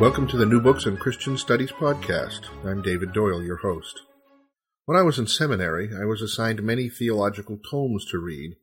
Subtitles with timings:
[0.00, 2.46] Welcome to the New Books and Christian Studies podcast.
[2.64, 4.00] I'm David Doyle, your host.
[4.86, 8.56] When I was in seminary, I was assigned many theological tomes to read,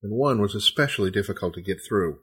[0.00, 2.20] and one was especially difficult to get through.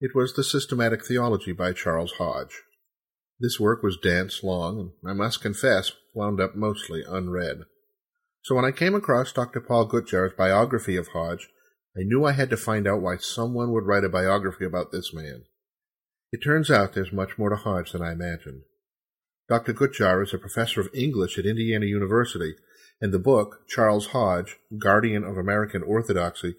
[0.00, 2.62] It was The Systematic Theology by Charles Hodge.
[3.38, 7.58] This work was dense, long, and I must confess, wound up mostly unread.
[8.42, 9.60] So when I came across Dr.
[9.60, 11.48] Paul Gutjahr's biography of Hodge,
[11.96, 15.14] I knew I had to find out why someone would write a biography about this
[15.14, 15.44] man.
[16.34, 18.62] It turns out there's much more to Hodge than I imagined.
[19.48, 19.72] Dr.
[19.72, 22.54] Gutjahr is a professor of English at Indiana University,
[23.00, 26.56] and the book, Charles Hodge, Guardian of American Orthodoxy,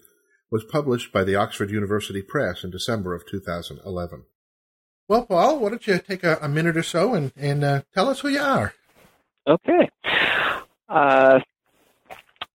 [0.50, 4.24] was published by the Oxford University Press in December of 2011.
[5.08, 8.08] Well, Paul, why don't you take a, a minute or so and, and uh, tell
[8.08, 8.72] us who you are?
[9.46, 9.90] Okay.
[10.88, 11.40] Uh,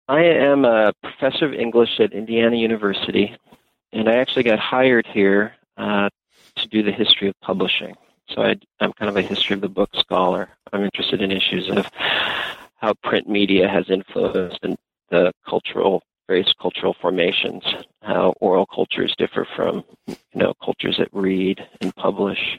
[0.08, 3.38] I am a professor of English at Indiana University,
[3.94, 6.10] and I actually got hired here uh,
[6.58, 7.96] to do the history of publishing.
[8.30, 10.50] So I, I'm kind of a history of the book scholar.
[10.72, 11.86] I'm interested in issues of
[12.78, 14.60] how print media has influenced
[15.10, 17.62] the cultural various cultural formations,
[18.04, 22.58] how oral cultures differ from you know cultures that read and publish.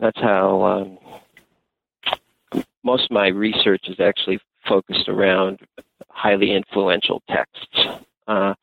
[0.00, 5.60] That's how um, most of my research is actually focused around
[6.08, 8.02] highly influential texts.
[8.26, 8.54] Uh,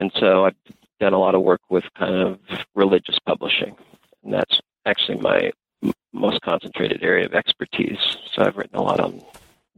[0.00, 0.54] and so I've
[1.00, 2.38] done a lot of work with kind of
[2.74, 3.76] religious publishing,
[4.24, 5.52] and that's actually my
[6.12, 7.98] most concentrated area of expertise.
[8.32, 9.22] So I've written a lot on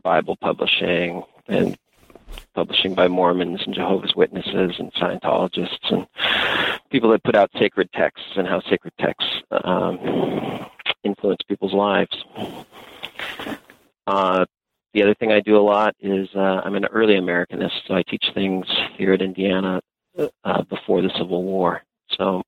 [0.02, 1.76] Bible publishing and
[2.54, 6.06] publishing by Mormons and Jehovah's Witnesses and Scientologists and
[6.90, 9.30] people that put out sacred texts and how sacred texts
[9.64, 10.66] um,
[11.04, 12.24] influence people's lives.
[14.06, 14.44] Uh,
[14.94, 18.02] the other thing I do a lot is uh, I'm an early Americanist, so I
[18.02, 19.80] teach things here at Indiana
[20.44, 21.82] uh, before the Civil War.
[22.16, 22.42] So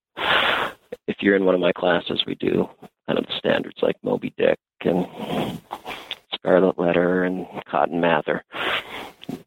[1.06, 2.68] if you're in one of my classes, we do
[3.06, 5.06] kind of the standards like Moby Dick and
[6.34, 8.44] Scarlet Letter and Cotton Mather,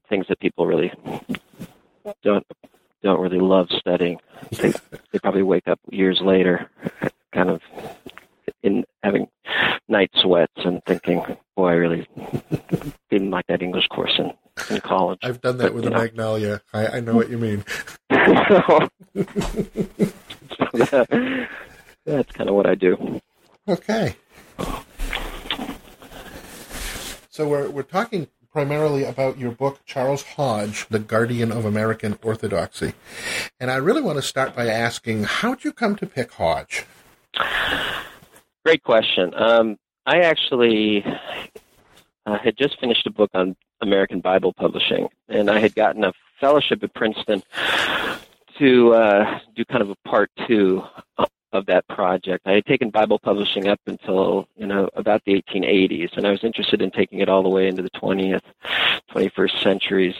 [0.09, 0.91] things that people really
[2.23, 2.45] don't
[3.01, 4.19] don't really love studying.
[4.51, 4.73] They
[5.11, 6.69] they probably wake up years later,
[7.33, 7.61] kind of
[8.61, 9.27] in having
[9.87, 11.23] night sweats and thinking,
[11.55, 12.07] "Boy, I really
[13.09, 14.33] didn't like that English course in,
[14.69, 15.97] in college." I've done that but, with a know.
[15.97, 16.61] Magnalia.
[16.73, 17.63] I, I know what you mean.
[18.09, 18.89] that,
[22.05, 23.21] that's kind of what I do.
[23.67, 24.15] Okay.
[27.29, 32.93] So we're we're talking primarily about your book, Charles Hodge, The Guardian of American Orthodoxy.
[33.59, 36.85] And I really want to start by asking, how'd you come to pick Hodge?
[38.63, 39.33] Great question.
[39.33, 41.03] Um, I actually
[42.25, 46.13] uh, had just finished a book on American Bible publishing, and I had gotten a
[46.39, 47.43] fellowship at Princeton
[48.59, 50.83] to uh, do kind of a part two
[51.53, 52.47] of that project.
[52.47, 56.43] I had taken Bible publishing up until you know about the 1880s, and I was
[56.43, 58.41] interested in taking it all the way into the 20th,
[59.11, 60.15] 21st centuries.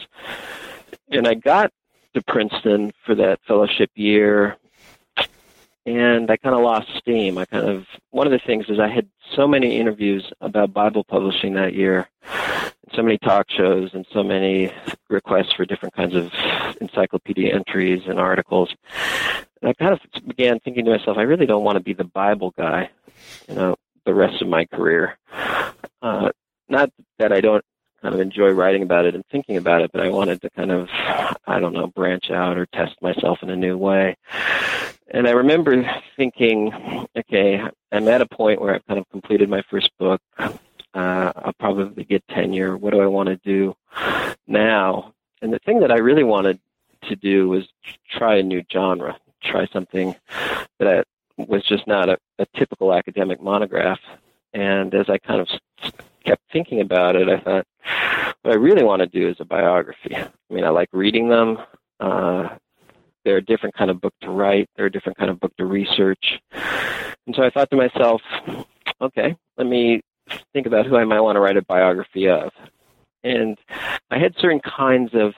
[1.10, 1.72] And I got
[2.14, 4.56] to Princeton for that fellowship year,
[5.86, 7.38] and I kind of lost steam.
[7.38, 11.04] I kind of one of the things is I had so many interviews about Bible
[11.04, 12.08] publishing that year,
[12.94, 14.72] so many talk shows, and so many
[15.08, 16.32] requests for different kinds of
[16.80, 18.74] encyclopedia entries and articles.
[19.60, 22.04] And I kind of began thinking to myself, I really don't want to be the
[22.04, 22.90] Bible guy,
[23.48, 25.18] you know, the rest of my career.
[26.02, 26.30] Uh,
[26.68, 27.64] not that I don't
[28.02, 30.70] kind of enjoy writing about it and thinking about it, but I wanted to kind
[30.70, 30.88] of,
[31.46, 34.16] I don't know, branch out or test myself in a new way.
[35.10, 36.72] And I remember thinking,
[37.16, 37.60] okay,
[37.92, 40.20] I'm at a point where I've kind of completed my first book.
[40.38, 40.52] Uh,
[41.36, 42.76] I'll probably get tenure.
[42.76, 43.76] What do I want to do
[44.46, 45.12] now?
[45.42, 46.58] And the thing that I really wanted
[47.08, 47.68] to do was
[48.08, 50.16] try a new genre, try something
[50.78, 51.06] that
[51.36, 54.00] was just not a, a typical academic monograph.
[54.52, 55.48] And as I kind of
[56.24, 57.66] kept thinking about it, I thought,
[58.42, 60.16] what I really want to do is a biography.
[60.16, 61.58] I mean, I like reading them.
[62.00, 62.48] Uh,
[63.24, 64.68] they're a different kind of book to write.
[64.76, 66.40] They're a different kind of book to research.
[67.26, 68.20] And so I thought to myself,
[69.00, 70.02] okay, let me
[70.52, 72.50] think about who I might want to write a biography of.
[73.22, 73.58] And
[74.10, 75.34] I had certain kinds of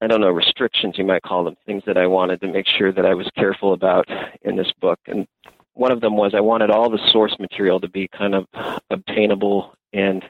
[0.00, 2.92] I don't know, restrictions you might call them, things that I wanted to make sure
[2.92, 4.06] that I was careful about
[4.42, 4.98] in this book.
[5.06, 5.26] And
[5.72, 8.46] one of them was I wanted all the source material to be kind of
[8.90, 10.22] obtainable and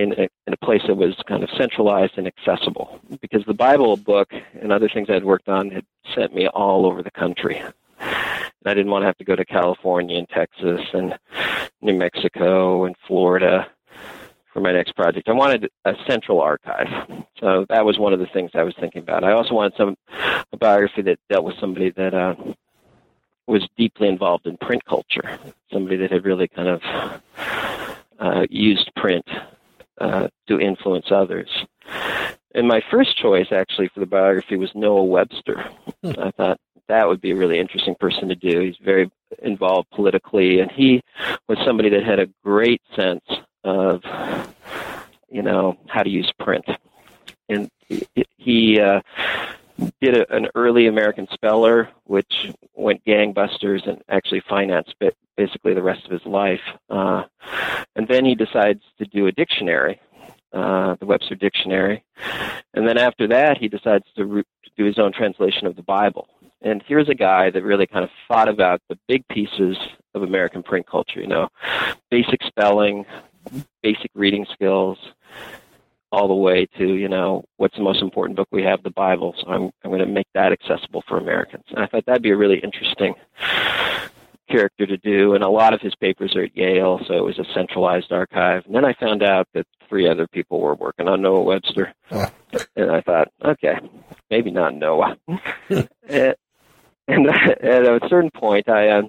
[0.00, 3.00] in a, in a place that was kind of centralized and accessible.
[3.20, 7.02] Because the Bible book and other things I'd worked on had sent me all over
[7.02, 7.58] the country.
[7.58, 11.18] And I didn't want to have to go to California and Texas and
[11.80, 13.68] New Mexico and Florida
[14.52, 15.28] for my next project.
[15.28, 16.88] I wanted a central archive.
[17.38, 19.22] So that was one of the things I was thinking about.
[19.22, 19.96] I also wanted some
[20.52, 22.34] a biography that dealt with somebody that uh,
[23.46, 25.38] was deeply involved in print culture,
[25.72, 26.82] somebody that had really kind of
[28.18, 29.24] uh, used print
[30.00, 31.48] uh, to influence others.
[32.54, 35.64] And my first choice, actually, for the biography was Noah Webster.
[36.02, 36.12] Hmm.
[36.18, 38.60] I thought that would be a really interesting person to do.
[38.60, 39.10] He's very
[39.42, 41.02] involved politically, and he
[41.48, 43.24] was somebody that had a great sense
[43.62, 44.02] of,
[45.30, 46.64] you know, how to use print.
[47.48, 47.70] And
[48.36, 49.00] he uh,
[50.00, 54.94] did a, an early American speller, which went gangbusters and actually financed
[55.36, 56.60] basically the rest of his life.
[56.88, 57.24] Uh,
[57.96, 60.00] and then he decides to do a dictionary,
[60.52, 62.04] uh, the Webster Dictionary.
[62.74, 64.42] And then after that, he decides to, re-
[64.76, 66.28] do his own translation of the Bible.
[66.62, 69.76] And here's a guy that really kind of thought about the big pieces
[70.14, 71.48] of American print culture, you know,
[72.10, 73.06] basic spelling,
[73.82, 74.98] basic reading skills,
[76.12, 79.34] all the way to you know what's the most important book we have the bible.
[79.40, 81.64] So i'm i'm going to make that accessible for americans.
[81.68, 83.14] And i thought that'd be a really interesting
[84.50, 85.34] character to do.
[85.34, 88.64] And a lot of his papers are at yale so it was a centralized archive.
[88.66, 91.92] And then i found out that three other people were working on noah webster.
[92.10, 93.78] And i thought okay
[94.30, 95.16] maybe not noah.
[97.08, 99.02] And, and at a certain point i uh,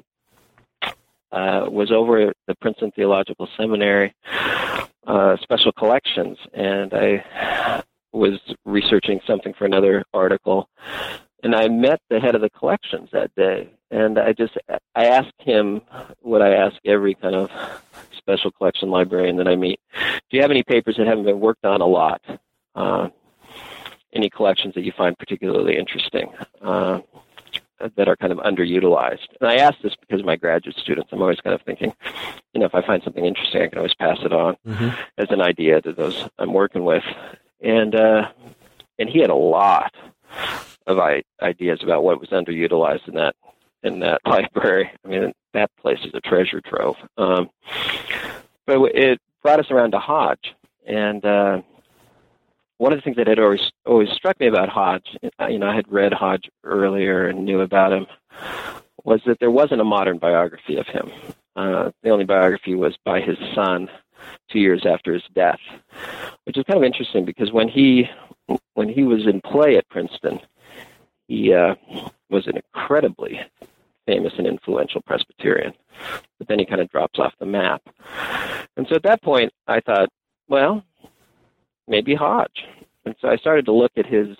[1.31, 4.13] uh, was over at the princeton theological seminary
[5.07, 10.69] uh, special collections, and I was researching something for another article,
[11.43, 14.57] and I met the head of the collections that day, and I just
[14.95, 15.81] I asked him
[16.21, 17.49] what I ask every kind of
[18.17, 19.79] special collection librarian that I meet:
[20.29, 22.21] Do you have any papers that haven't been worked on a lot?
[22.75, 23.09] Uh,
[24.13, 26.29] any collections that you find particularly interesting?
[26.61, 26.99] Uh,
[27.95, 29.27] that are kind of underutilized.
[29.39, 31.09] And I ask this because of my graduate students.
[31.11, 31.93] I'm always kind of thinking,
[32.53, 34.89] you know, if I find something interesting, I can always pass it on mm-hmm.
[35.17, 37.03] as an idea to those I'm working with.
[37.61, 38.29] And uh,
[38.97, 39.93] and he had a lot
[40.87, 43.35] of I- ideas about what was underutilized in that
[43.83, 44.91] in that library.
[45.03, 46.97] I mean, that place is a treasure trove.
[47.17, 47.49] Um,
[48.65, 50.55] but it brought us around to Hodge,
[50.85, 51.61] and uh,
[52.81, 55.15] one of the things that had always always struck me about Hodge,
[55.47, 58.07] you know, I had read Hodge earlier and knew about him,
[59.03, 61.11] was that there wasn't a modern biography of him.
[61.55, 63.87] Uh, the only biography was by his son,
[64.49, 65.59] two years after his death,
[66.45, 68.09] which is kind of interesting because when he
[68.73, 70.39] when he was in play at Princeton,
[71.27, 71.75] he uh,
[72.31, 73.39] was an incredibly
[74.07, 75.73] famous and influential Presbyterian,
[76.39, 77.83] but then he kind of drops off the map.
[78.75, 80.09] And so at that point, I thought,
[80.47, 80.83] well,
[81.87, 82.65] maybe Hodge.
[83.05, 84.37] And so I started to look at his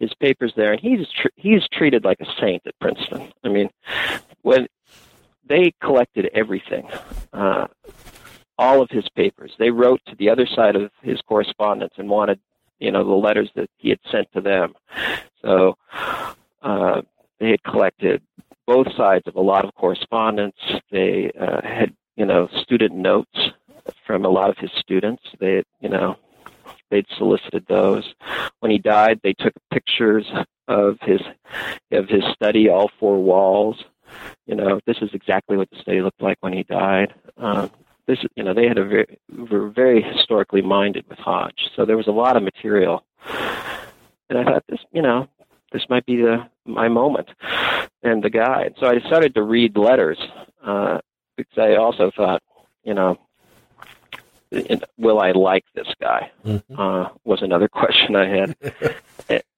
[0.00, 3.32] his papers there, and he's tr- he's treated like a saint at Princeton.
[3.44, 3.70] I mean,
[4.42, 4.66] when
[5.46, 6.88] they collected everything,
[7.32, 7.68] uh,
[8.58, 12.40] all of his papers, they wrote to the other side of his correspondence and wanted,
[12.78, 14.74] you know, the letters that he had sent to them.
[15.42, 15.76] So
[16.62, 17.02] uh,
[17.38, 18.22] they had collected
[18.66, 20.56] both sides of a lot of correspondence.
[20.90, 23.38] They uh, had, you know, student notes
[24.06, 25.22] from a lot of his students.
[25.38, 26.16] They, you know,
[26.90, 28.14] they'd solicited those.
[28.60, 30.26] When he died, they took pictures
[30.68, 31.20] of his
[31.90, 33.84] of his study, all four walls.
[34.46, 37.14] You know, this is exactly what the study looked like when he died.
[37.36, 37.70] Um,
[38.06, 39.18] this, you know, they had a very
[39.50, 43.04] were very historically minded with Hodge, so there was a lot of material.
[44.28, 45.28] And I thought this, you know,
[45.72, 47.28] this might be the my moment
[48.02, 48.74] and the guide.
[48.78, 50.18] So I started to read letters
[50.64, 51.00] uh,
[51.36, 52.42] because I also thought,
[52.84, 53.18] you know,
[54.98, 56.30] will I like this guy?
[56.44, 56.78] Mm-hmm.
[56.78, 58.56] Uh, was another question I had.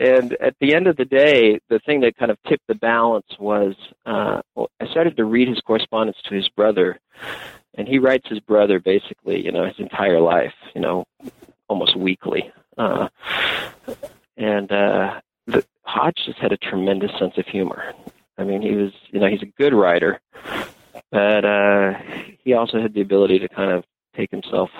[0.00, 3.26] and at the end of the day, the thing that kind of tipped the balance
[3.38, 3.74] was
[4.04, 6.98] uh, well, I started to read his correspondence to his brother,
[7.74, 11.04] and he writes his brother basically, you know, his entire life, you know,
[11.68, 12.52] almost weekly.
[12.78, 13.08] Uh,
[14.36, 17.94] and uh, the, Hodge just had a tremendous sense of humor.
[18.38, 20.20] I mean, he was, you know, he's a good writer,
[21.10, 21.94] but uh,
[22.44, 23.84] he also had the ability to kind of
[24.16, 24.70] take himself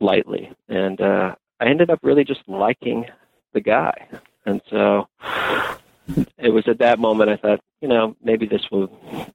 [0.00, 0.50] lightly.
[0.68, 3.06] And uh, I ended up really just liking
[3.52, 4.08] the guy.
[4.44, 5.08] And so
[6.38, 8.90] it was at that moment I thought, you know, maybe this will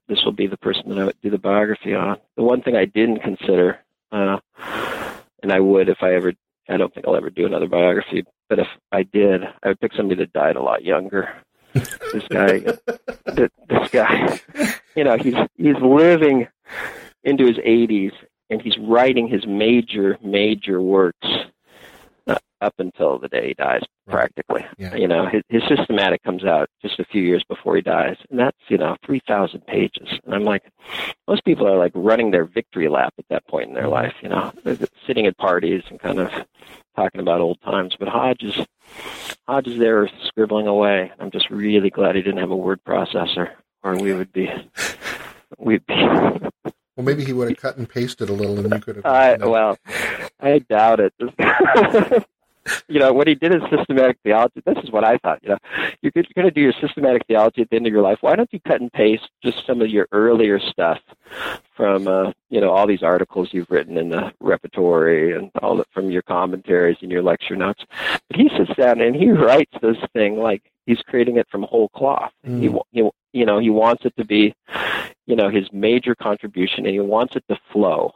[0.08, 2.18] this will be the person that I would do the biography on.
[2.36, 3.78] The one thing I didn't consider,
[4.12, 4.38] uh,
[5.42, 6.32] and I would if I ever
[6.68, 8.24] I don't think I'll ever do another biography.
[8.48, 11.30] But if I did, I would pick somebody that died a lot younger.
[11.74, 12.60] this guy,
[13.26, 14.40] this guy,
[14.94, 16.48] you know, he's he's living
[17.24, 18.12] into his 80s
[18.50, 21.26] and he's writing his major major works
[22.60, 24.66] up until the day he dies, practically.
[24.78, 24.94] Yeah.
[24.94, 28.38] You know, his, his systematic comes out just a few years before he dies, and
[28.38, 30.08] that's you know three thousand pages.
[30.24, 30.64] And I'm like,
[31.26, 33.92] most people are like running their victory lap at that point in their mm-hmm.
[33.92, 34.14] life.
[34.22, 34.52] You know,
[35.06, 36.30] sitting at parties and kind of
[36.96, 37.96] talking about old times.
[37.98, 38.66] But Hodge is
[39.46, 41.12] Hodge is there scribbling away.
[41.18, 43.50] I'm just really glad he didn't have a word processor,
[43.82, 44.50] or we would be
[45.58, 45.94] we'd be.
[46.98, 49.06] Well, maybe he would have cut and pasted a little, and you could have.
[49.06, 49.78] I, well,
[50.40, 51.14] I doubt it.
[52.88, 55.58] you know, what he did in systematic theology, this is what I thought, you know,
[56.02, 58.18] you're going to do your systematic theology at the end of your life.
[58.20, 60.98] Why don't you cut and paste just some of your earlier stuff
[61.76, 65.86] from, uh, you know, all these articles you've written in the repertory and all that
[65.92, 67.84] from your commentaries and your lecture notes.
[68.28, 71.88] But he sits down and he writes this thing like he's creating it from whole
[71.90, 72.32] cloth.
[72.44, 72.60] Mm.
[72.60, 74.54] He, he, you know, he wants it to be,
[75.26, 78.14] you know, his major contribution and he wants it to flow.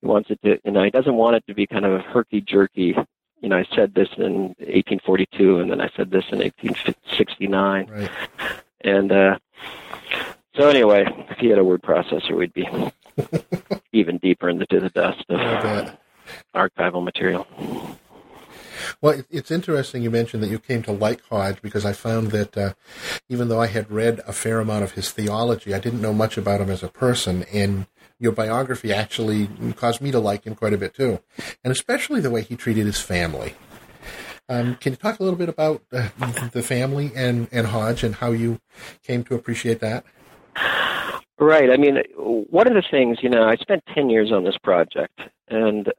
[0.00, 2.00] He wants it to, you know, he doesn't want it to be kind of a
[2.00, 2.94] herky jerky
[3.40, 7.86] you know, I said this in 1842, and then I said this in 1869.
[7.86, 8.10] Right.
[8.80, 9.38] And uh,
[10.56, 12.68] so, anyway, if he had a word processor, we'd be
[13.92, 15.94] even deeper into the dust of
[16.54, 17.46] archival material.
[19.00, 22.56] Well, it's interesting you mentioned that you came to like Hodge because I found that
[22.56, 22.72] uh,
[23.28, 26.36] even though I had read a fair amount of his theology, I didn't know much
[26.36, 27.44] about him as a person.
[27.52, 27.86] And
[28.18, 31.20] your biography actually caused me to like him quite a bit too,
[31.62, 33.54] and especially the way he treated his family.
[34.48, 36.08] Um, can you talk a little bit about uh,
[36.52, 38.60] the family and, and Hodge and how you
[39.04, 40.04] came to appreciate that?
[41.38, 41.70] Right.
[41.70, 45.20] I mean, one of the things, you know, I spent 10 years on this project,
[45.48, 45.92] and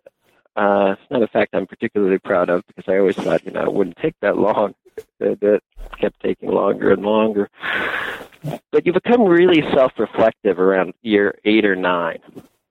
[0.60, 3.64] uh, it's not a fact I'm particularly proud of because I always thought, you know,
[3.64, 4.76] it wouldn't take that long.
[5.22, 5.64] It
[5.98, 7.50] kept taking longer and longer.
[8.70, 12.20] But you become really self-reflective around year eight or nine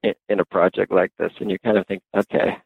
[0.03, 2.59] in, in a project like this, and you kind of think, okay,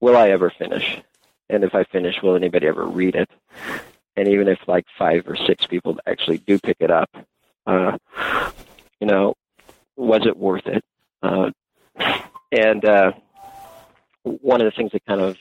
[0.00, 1.02] will I ever finish?
[1.50, 3.28] And if I finish, will anybody ever read it?
[4.16, 7.10] And even if like five or six people actually do pick it up,
[7.66, 7.98] uh,
[8.98, 9.34] you know,
[9.94, 10.82] was it worth it?
[11.22, 11.50] Uh,
[12.50, 13.12] and uh,
[14.24, 15.36] one of the things that kind of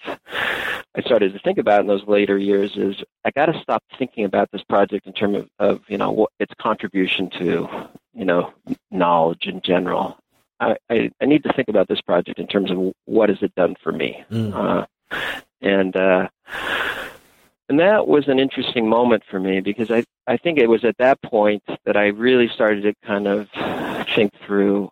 [0.98, 4.26] I started to think about in those later years is I got to stop thinking
[4.26, 7.68] about this project in terms of, of you know what, its contribution to
[8.14, 8.52] you know
[8.92, 10.18] knowledge in general.
[10.60, 13.54] I, I, I need to think about this project in terms of what has it
[13.54, 14.54] done for me, mm.
[14.54, 14.88] uh,
[15.62, 16.30] and uh,
[17.70, 20.98] and that was an interesting moment for me because I I think it was at
[20.98, 23.50] that point that I really started to kind of
[24.16, 24.90] think through.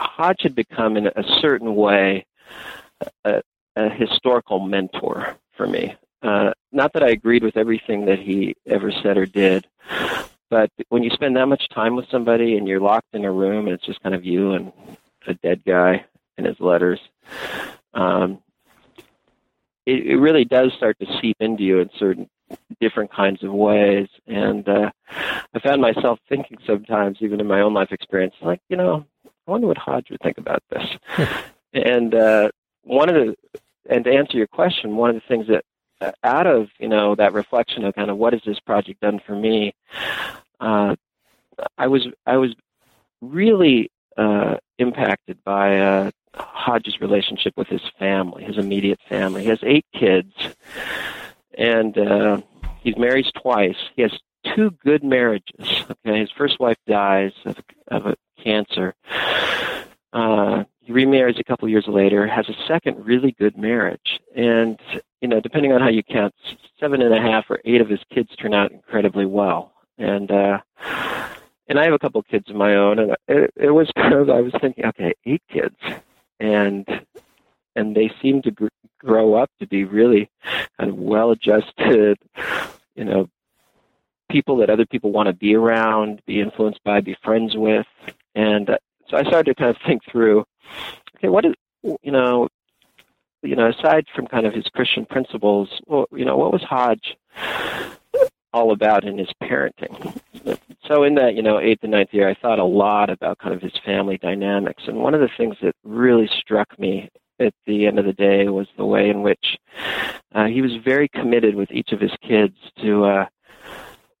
[0.00, 2.24] Hodge had become in a certain way
[3.24, 3.42] a,
[3.76, 5.94] a historical mentor for me.
[6.22, 9.66] Uh, not that I agreed with everything that he ever said or did,
[10.50, 13.66] but when you spend that much time with somebody and you're locked in a room
[13.66, 14.72] and it's just kind of you and
[15.26, 16.04] a dead guy
[16.36, 17.00] and his letters,
[17.94, 18.38] um,
[19.86, 22.28] it, it really does start to seep into you in certain
[22.80, 24.08] different kinds of ways.
[24.26, 24.90] And uh,
[25.54, 29.50] I found myself thinking sometimes, even in my own life experience, like, you know, I
[29.50, 31.28] wonder what Hodge would think about this.
[31.72, 32.50] and uh,
[32.88, 35.64] one of the and to answer your question, one of the things that
[36.00, 39.20] uh, out of you know that reflection of kind of what has this project done
[39.24, 39.74] for me,
[40.60, 40.96] uh,
[41.76, 42.54] I was I was
[43.20, 49.42] really uh, impacted by uh, Hodge's relationship with his family, his immediate family.
[49.42, 50.32] He has eight kids,
[51.56, 52.40] and uh,
[52.80, 53.76] he's married twice.
[53.96, 54.12] He has
[54.54, 55.84] two good marriages.
[56.06, 58.94] Okay, his first wife dies of, of a cancer.
[60.88, 64.80] He remarries a couple years later, has a second really good marriage, and
[65.20, 66.34] you know, depending on how you count,
[66.80, 70.60] seven and a half or eight of his kids turn out incredibly well, and uh,
[71.68, 74.30] and I have a couple kids of my own, and it, it was kind of
[74.30, 75.76] I was thinking, okay, eight kids,
[76.40, 76.88] and
[77.76, 78.68] and they seem to gr-
[78.98, 80.30] grow up to be really
[80.78, 82.16] kind of well-adjusted,
[82.94, 83.28] you know,
[84.30, 87.86] people that other people want to be around, be influenced by, be friends with,
[88.34, 90.44] and uh, so I started to kind of think through
[91.16, 91.54] okay, what is
[92.02, 92.48] you know,
[93.42, 95.68] you know, aside from kind of his Christian principles,
[96.12, 97.16] you know, what was Hodge
[98.52, 100.20] all about in his parenting?
[100.86, 103.54] So in that, you know, eighth and ninth year, I thought a lot about kind
[103.54, 107.10] of his family dynamics, and one of the things that really struck me
[107.40, 109.58] at the end of the day was the way in which
[110.34, 113.26] uh, he was very committed with each of his kids to uh,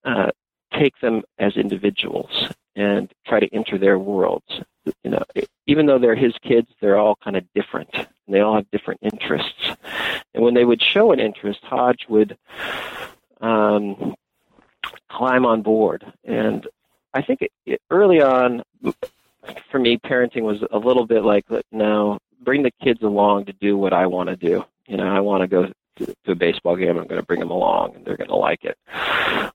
[0.04, 0.30] uh,
[0.72, 4.60] take them as individuals and try to enter their worlds.
[5.04, 5.22] You know,
[5.66, 7.90] even though they're his kids, they're all kind of different.
[7.94, 9.70] and they all have different interests.
[10.34, 12.36] And when they would show an interest, Hodge would
[13.40, 14.14] um,
[15.08, 16.04] climb on board.
[16.24, 16.66] And
[17.14, 18.62] I think it, it, early on,
[19.70, 23.76] for me, parenting was a little bit like, no, bring the kids along to do
[23.76, 24.64] what I want to do.
[24.86, 25.66] You know, I want to go
[25.96, 26.96] to, to a baseball game.
[26.96, 28.78] I'm going to bring them along, and they're going to like it.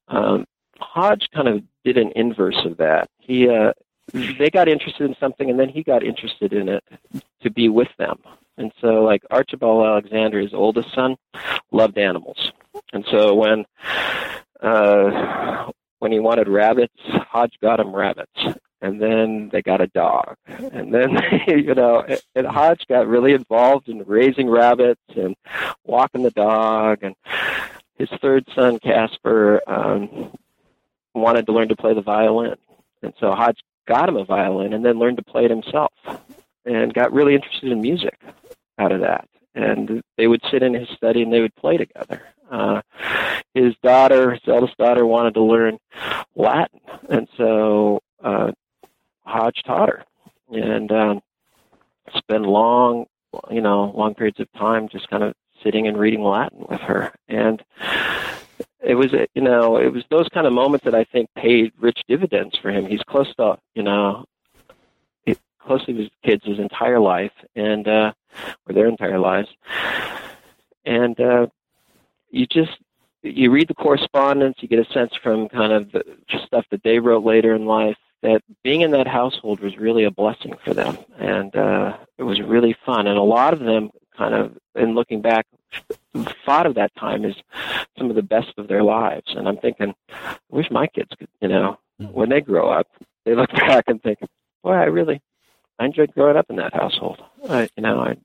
[0.08, 0.46] Um,
[0.80, 3.10] Hodge kind of did an inverse of that.
[3.20, 3.74] He uh,
[4.12, 6.84] they got interested in something, and then he got interested in it
[7.42, 8.20] to be with them.
[8.58, 11.16] And so, like Archibald Alexander, his oldest son,
[11.72, 12.52] loved animals,
[12.92, 13.66] and so when
[14.62, 18.40] uh, when he wanted rabbits, Hodge got him rabbits,
[18.82, 21.18] and then they got a dog, and then
[21.48, 22.06] you know,
[22.36, 25.36] and Hodge got really involved in raising rabbits and
[25.84, 27.16] walking the dog, and
[27.98, 30.32] his third son Casper, um,
[31.16, 32.56] wanted to learn to play the violin,
[33.02, 35.92] and so Hodge got him a violin and then learned to play it himself
[36.66, 38.20] and got really interested in music
[38.80, 39.28] out of that.
[39.56, 42.24] And they would sit in his study and they would play together.
[42.50, 42.82] Uh,
[43.54, 45.78] his daughter, his eldest daughter, wanted to learn
[46.36, 48.52] Latin, and so uh,
[49.26, 50.04] Hodge taught her,
[50.52, 51.22] and um,
[52.16, 53.06] spent long,
[53.52, 57.14] you know, long periods of time just kind of sitting and reading Latin with her.
[57.28, 57.64] And
[58.84, 62.02] it was you know it was those kind of moments that I think paid rich
[62.08, 62.86] dividends for him.
[62.86, 64.26] He's close to you know
[65.66, 68.12] close to his kids his entire life and uh,
[68.68, 69.50] or their entire lives,
[70.86, 71.48] and uh,
[72.30, 72.72] you just
[73.22, 76.04] you read the correspondence, you get a sense from kind of the
[76.46, 80.12] stuff that they wrote later in life that being in that household was really a
[80.12, 83.08] blessing for them, and uh, it was really fun.
[83.08, 85.46] And a lot of them kind of, in looking back,
[86.46, 87.36] thought of that time as
[87.98, 89.34] some of the best of their lives.
[89.36, 92.14] And I'm thinking, I wish my kids could, you know, mm-hmm.
[92.14, 92.88] when they grow up,
[93.26, 94.20] they look back and think,
[94.64, 95.22] boy, I really,
[95.80, 97.22] I enjoyed growing up in that household.
[97.50, 98.16] I, you know, I,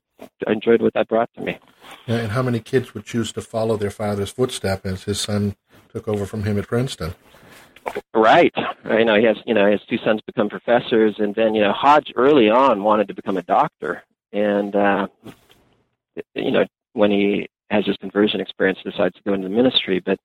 [0.47, 1.57] I enjoyed what that brought to me.
[2.05, 5.55] Yeah, and how many kids would choose to follow their father's footsteps as his son
[5.91, 7.15] took over from him at Princeton?
[8.13, 8.53] Right.
[8.85, 11.71] You know, he has you know his two sons become professors, and then you know
[11.71, 15.07] Hodge early on wanted to become a doctor, and uh,
[16.35, 19.99] you know when he has his conversion experience, decides to go into the ministry.
[19.99, 20.19] But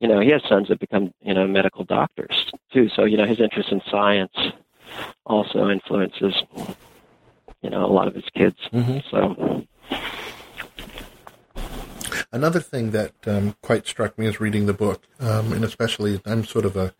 [0.00, 2.88] you know, he has sons that become you know medical doctors too.
[2.88, 4.32] So you know, his interest in science
[5.26, 6.34] also influences
[7.62, 8.56] you know a lot of his kids.
[8.72, 8.98] Mm-hmm.
[9.10, 9.66] So.
[12.34, 16.44] Another thing that um, quite struck me as reading the book, um, and especially I'm
[16.44, 16.94] sort of a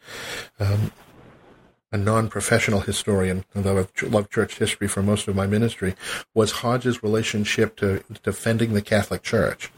[0.61, 0.92] um,
[1.92, 5.94] a non-professional historian, although I've loved church history for most of my ministry,
[6.35, 9.70] was Hodge's relationship to defending the Catholic Church.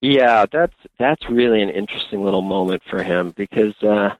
[0.00, 4.14] Yeah, that's that's really an interesting little moment for him because uh,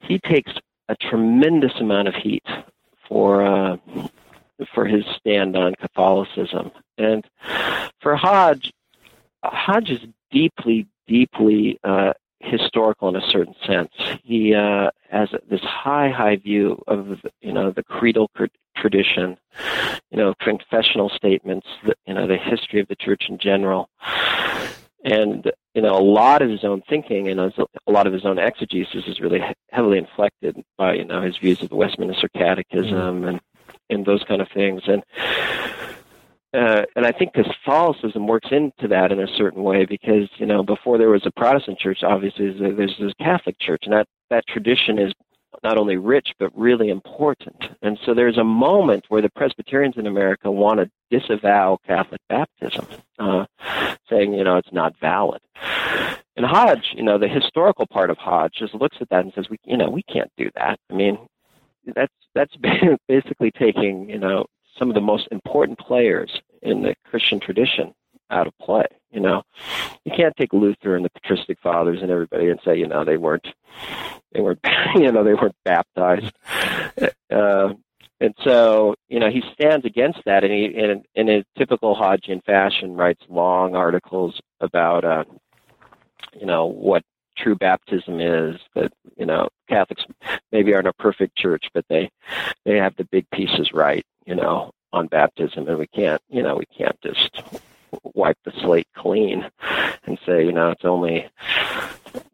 [0.00, 0.52] he takes
[0.88, 2.46] a tremendous amount of heat
[3.08, 3.76] for uh,
[4.74, 7.24] for his stand on Catholicism, and
[8.00, 8.72] for Hodge,
[9.42, 13.92] Hodge is deeply, deeply uh, historical in a certain sense.
[14.22, 18.30] He uh, has this high, high view of you know the creedal
[18.76, 19.36] tradition,
[20.10, 23.88] you know confessional statements, the, you know the history of the church in general,
[25.04, 27.52] and you know a lot of his own thinking and a
[27.86, 31.68] lot of his own exegesis is really heavily inflected by you know his views of
[31.68, 33.24] the Westminster Catechism mm-hmm.
[33.24, 33.40] and
[33.90, 35.02] and those kind of things and
[36.54, 40.62] uh, and I think Catholicism works into that in a certain way because you know
[40.62, 44.98] before there was a Protestant church, obviously there's this Catholic church, and that that tradition
[44.98, 45.12] is
[45.62, 47.64] not only rich but really important.
[47.82, 52.86] And so there's a moment where the Presbyterians in America want to disavow Catholic baptism,
[53.18, 53.44] uh,
[54.08, 55.42] saying you know it's not valid.
[56.36, 59.50] And Hodge, you know, the historical part of Hodge just looks at that and says,
[59.50, 60.78] we you know we can't do that.
[60.90, 61.18] I mean,
[61.94, 62.54] that's that's
[63.08, 64.46] basically taking you know
[64.78, 67.94] some of the most important players in the Christian tradition
[68.30, 68.86] out of play.
[69.10, 69.42] You know,
[70.04, 73.16] you can't take Luther and the patristic fathers and everybody and say, you know, they
[73.16, 73.46] weren't,
[74.32, 74.60] they weren't,
[74.96, 76.32] you know, they weren't baptized.
[77.30, 77.74] Uh,
[78.20, 82.42] and so, you know, he stands against that, and he, in, in a typical Hodgian
[82.44, 85.24] fashion, writes long articles about, uh,
[86.38, 87.04] you know, what
[87.36, 88.56] true baptism is.
[88.74, 90.04] That you know, Catholics
[90.52, 92.10] maybe aren't a perfect church, but they
[92.64, 96.56] they have the big pieces right you know, on baptism, and we can't, you know,
[96.56, 97.42] we can't just
[98.14, 99.48] wipe the slate clean
[100.04, 101.26] and say, you know, it's only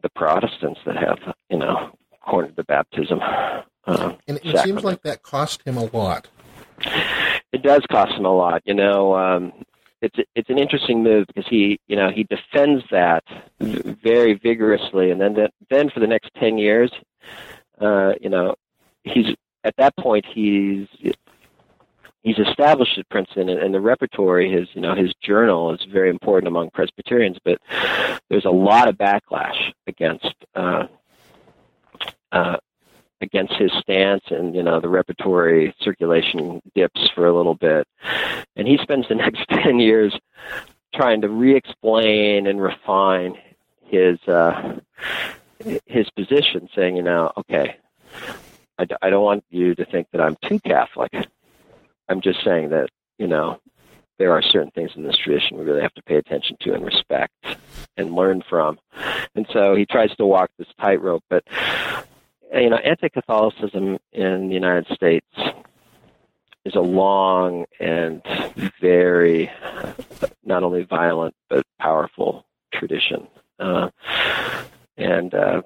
[0.01, 3.21] the Protestants that have, you know, cornered the baptism.
[3.21, 4.65] Uh, and it sacrament.
[4.65, 6.27] seems like that cost him a lot.
[7.53, 8.61] It does cost him a lot.
[8.65, 9.53] You know, um,
[10.01, 13.23] it's it's an interesting move because he, you know, he defends that
[13.59, 15.37] very vigorously, and then
[15.69, 16.91] then for the next ten years,
[17.79, 18.55] uh, you know,
[19.03, 19.27] he's
[19.63, 20.87] at that point he's
[22.25, 26.09] he's established at Princeton, and, and the repertory, his you know his journal is very
[26.09, 27.37] important among Presbyterians.
[27.45, 27.59] But
[28.29, 30.87] there's a lot of backlash against uh,
[32.33, 32.57] uh,
[33.21, 37.87] against his stance, and you know the repertory circulation dips for a little bit,
[38.57, 40.13] and he spends the next ten years
[40.93, 43.37] trying to re-explain and refine
[43.85, 44.79] his uh,
[45.85, 47.77] his position, saying, you know, okay,
[48.77, 51.11] I, I don't want you to think that I'm too Catholic.
[52.09, 53.59] I'm just saying that, you know,
[54.17, 56.85] there are certain things in this tradition we really have to pay attention to and
[56.85, 57.33] respect
[57.97, 58.79] and learn from.
[59.35, 61.23] And so he tries to walk this tightrope.
[61.29, 61.43] But,
[62.53, 65.27] you know, anti Catholicism in the United States
[66.63, 68.21] is a long and
[68.81, 69.51] very
[70.43, 73.27] not only violent but powerful tradition.
[73.59, 73.89] Uh,
[74.97, 75.61] and uh,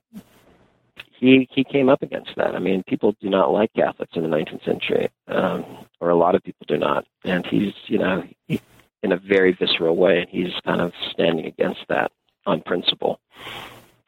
[1.19, 2.55] he he came up against that.
[2.55, 5.65] I mean, people do not like Catholics in the 19th century, um,
[5.99, 7.05] or a lot of people do not.
[7.23, 8.61] And he's you know he,
[9.03, 12.11] in a very visceral way, and he's kind of standing against that
[12.45, 13.19] on principle.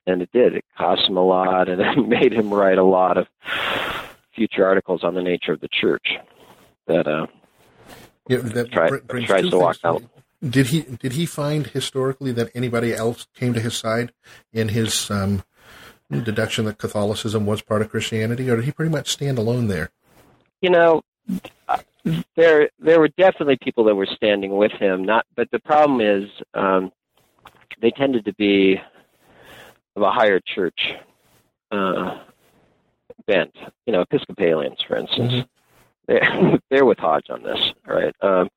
[0.07, 0.55] And it did.
[0.55, 3.27] It cost him a lot, and it made him write a lot of
[4.33, 6.07] future articles on the nature of the church
[6.87, 7.27] that uh,
[8.27, 8.89] yeah, that try,
[9.25, 10.03] tries to walk out.
[10.47, 14.11] Did he did he find historically that anybody else came to his side
[14.51, 15.43] in his um,
[16.19, 19.89] deduction that Catholicism was part of Christianity, or did he pretty much stand alone there?
[20.61, 21.01] You know,
[22.35, 25.03] there there were definitely people that were standing with him.
[25.03, 26.91] Not, but the problem is um,
[27.81, 28.79] they tended to be
[29.95, 30.93] of a higher church
[31.71, 32.19] uh,
[33.27, 33.55] bent.
[33.85, 35.31] You know, Episcopalians, for instance.
[35.31, 35.41] Mm-hmm.
[36.07, 38.13] They're, they're with Hodge on this, right?
[38.21, 38.49] Um,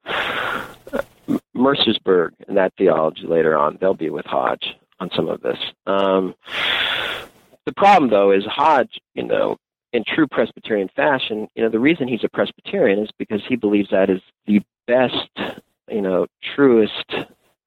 [1.57, 5.59] Mercersburg and that theology later on, they'll be with Hodge on some of this.
[5.87, 6.35] Um,
[7.67, 9.57] the problem, though, is Hodge, you know,
[9.93, 13.91] in true Presbyterian fashion, you know, the reason he's a Presbyterian is because he believes
[13.91, 15.31] that is the best,
[15.89, 17.15] you know, truest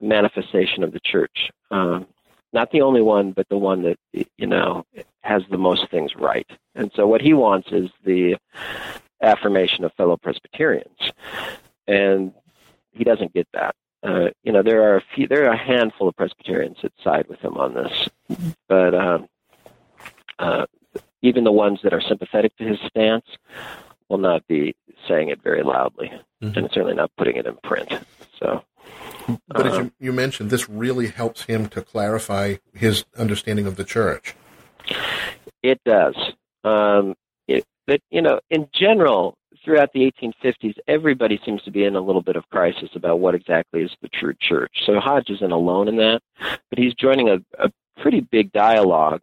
[0.01, 1.49] manifestation of the church.
[1.71, 2.05] Um,
[2.53, 3.97] not the only one, but the one that,
[4.37, 4.85] you know,
[5.21, 6.49] has the most things right.
[6.75, 8.37] And so what he wants is the
[9.21, 11.11] affirmation of fellow Presbyterians.
[11.87, 12.33] And
[12.91, 13.75] he doesn't get that.
[14.03, 17.27] Uh, you know, there are a few, there are a handful of Presbyterians that side
[17.27, 18.09] with him on this,
[18.67, 19.27] but um,
[20.39, 20.65] uh,
[21.21, 23.25] even the ones that are sympathetic to his stance
[24.09, 24.75] will not be
[25.07, 26.57] saying it very loudly, mm-hmm.
[26.57, 27.91] and certainly not putting it in print.
[28.39, 28.63] So,
[29.47, 33.75] but as you, um, you mentioned, this really helps him to clarify his understanding of
[33.75, 34.35] the church.
[35.63, 36.15] It does.
[36.63, 37.15] Um,
[37.47, 42.01] it, but you know, in general, throughout the 1850s, everybody seems to be in a
[42.01, 44.83] little bit of crisis about what exactly is the true church.
[44.85, 47.71] So Hodge isn't alone in that, but he's joining a, a
[48.01, 49.21] pretty big dialogue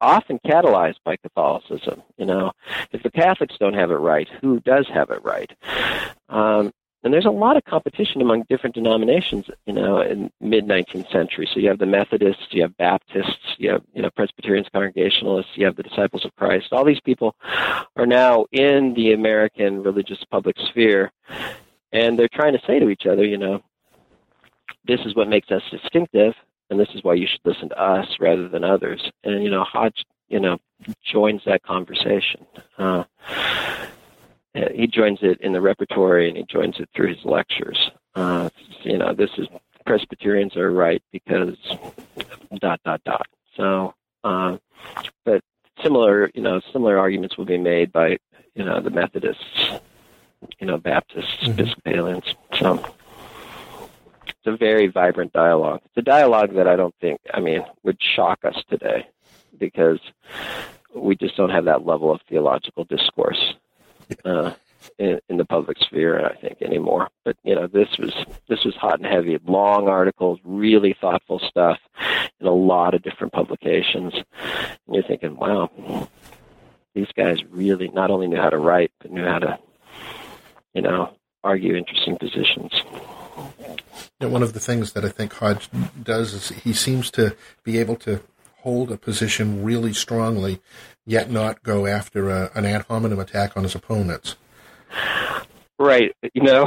[0.00, 2.02] often catalyzed by Catholicism.
[2.16, 2.52] You know,
[2.92, 5.50] if the Catholics don't have it right, who does have it right?
[6.28, 6.72] Um,
[7.04, 11.48] and there's a lot of competition among different denominations, you know, in mid 19th century.
[11.52, 15.64] So you have the Methodists, you have Baptists, you have you know Presbyterians, Congregationalists, you
[15.64, 16.72] have the Disciples of Christ.
[16.72, 17.36] All these people
[17.96, 21.12] are now in the American religious public sphere,
[21.92, 23.62] and they're trying to say to each other, you know,
[24.84, 26.34] this is what makes us distinctive,
[26.70, 29.10] and this is why you should listen to us rather than others.
[29.24, 30.58] And you know, Hodge, you know,
[31.04, 32.46] joins that conversation.
[32.78, 33.04] Uh,
[34.72, 37.90] he joins it in the repertory, and he joins it through his lectures.
[38.14, 38.48] Uh,
[38.82, 39.46] you know, this is
[39.86, 41.56] Presbyterians are right because
[42.60, 43.26] dot dot dot.
[43.56, 44.58] So, uh,
[45.24, 45.42] but
[45.82, 48.18] similar, you know, similar arguments will be made by
[48.54, 49.70] you know the Methodists,
[50.58, 51.52] you know, Baptists, mm-hmm.
[51.52, 52.34] Episcopalians.
[52.58, 52.84] So
[54.48, 55.80] a very vibrant dialogue.
[55.84, 59.06] It's a dialogue that I don't think, I mean, would shock us today
[59.58, 60.00] because
[60.94, 63.54] we just don't have that level of theological discourse
[64.24, 64.52] uh,
[64.98, 67.08] in, in, the public sphere, I think, anymore.
[67.24, 68.14] But you know, this was
[68.48, 71.78] this was hot and heavy, long articles, really thoughtful stuff,
[72.40, 74.14] in a lot of different publications.
[74.14, 76.08] And you're thinking, wow,
[76.94, 79.58] these guys really not only knew how to write, but knew how to,
[80.74, 82.72] you know, argue interesting positions.
[84.20, 85.68] One of the things that I think Hodge
[86.02, 88.20] does is he seems to be able to
[88.62, 90.60] hold a position really strongly,
[91.06, 94.34] yet not go after a, an ad hominem attack on his opponents.
[95.78, 96.12] Right.
[96.34, 96.66] You know,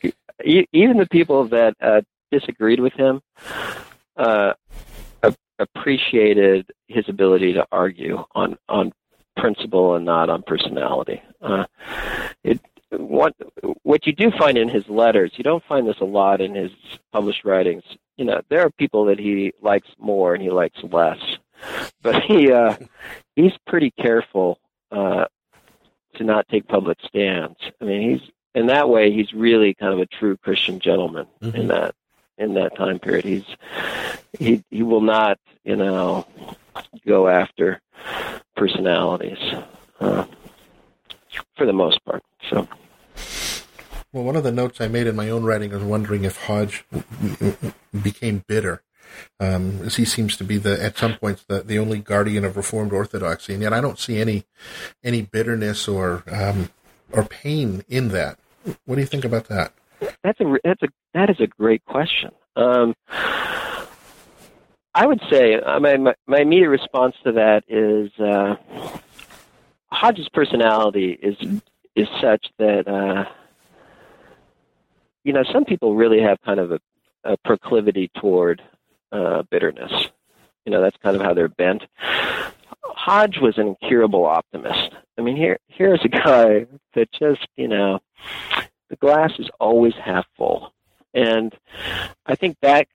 [0.44, 3.20] even the people that uh, disagreed with him
[4.16, 4.52] uh,
[5.58, 8.92] appreciated his ability to argue on on
[9.36, 11.22] principle and not on personality.
[11.40, 11.64] Uh,
[12.44, 12.60] it
[12.98, 13.34] what
[13.82, 16.70] what you do find in his letters, you don't find this a lot in his
[17.12, 17.82] published writings.
[18.16, 21.18] You know, there are people that he likes more and he likes less,
[22.02, 22.76] but he uh,
[23.36, 24.58] he's pretty careful
[24.90, 25.26] uh,
[26.16, 27.56] to not take public stands.
[27.80, 31.54] I mean, he's in that way, he's really kind of a true Christian gentleman Mhm.
[31.54, 31.94] in that
[32.38, 33.24] in that time period.
[33.24, 33.46] He's
[34.38, 36.26] he he will not you know
[37.06, 37.80] go after
[38.56, 39.38] personalities
[40.00, 40.24] uh,
[41.56, 42.22] for the most part.
[42.50, 42.68] So
[44.12, 46.84] Well, one of the notes I made in my own writing was wondering if Hodge
[48.02, 48.82] became bitter,
[49.40, 52.56] um, as he seems to be the at some points the, the only guardian of
[52.56, 54.44] Reformed Orthodoxy, and yet I don't see any
[55.02, 56.70] any bitterness or um,
[57.10, 58.38] or pain in that.
[58.84, 59.72] What do you think about that?
[60.22, 62.30] that's a that's a that is a great question.
[62.56, 62.94] Um,
[64.94, 68.56] I would say uh, my, my my immediate response to that is uh,
[69.90, 71.36] Hodge's personality is
[71.96, 73.24] is such that uh,
[75.24, 76.80] you know some people really have kind of a,
[77.24, 78.62] a proclivity toward
[79.12, 80.08] uh, bitterness.
[80.64, 81.84] You know that's kind of how they're bent.
[82.84, 84.90] Hodge was an incurable optimist.
[85.18, 88.00] I mean, here here's a guy that just you know
[88.88, 90.72] the glass is always half full,
[91.14, 91.54] and
[92.26, 92.86] I think that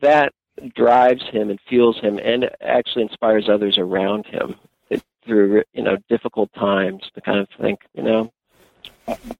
[0.00, 0.32] that
[0.74, 4.56] drives him and fuels him, and actually inspires others around him
[4.90, 8.32] it, through you know difficult times to kind of think, you know,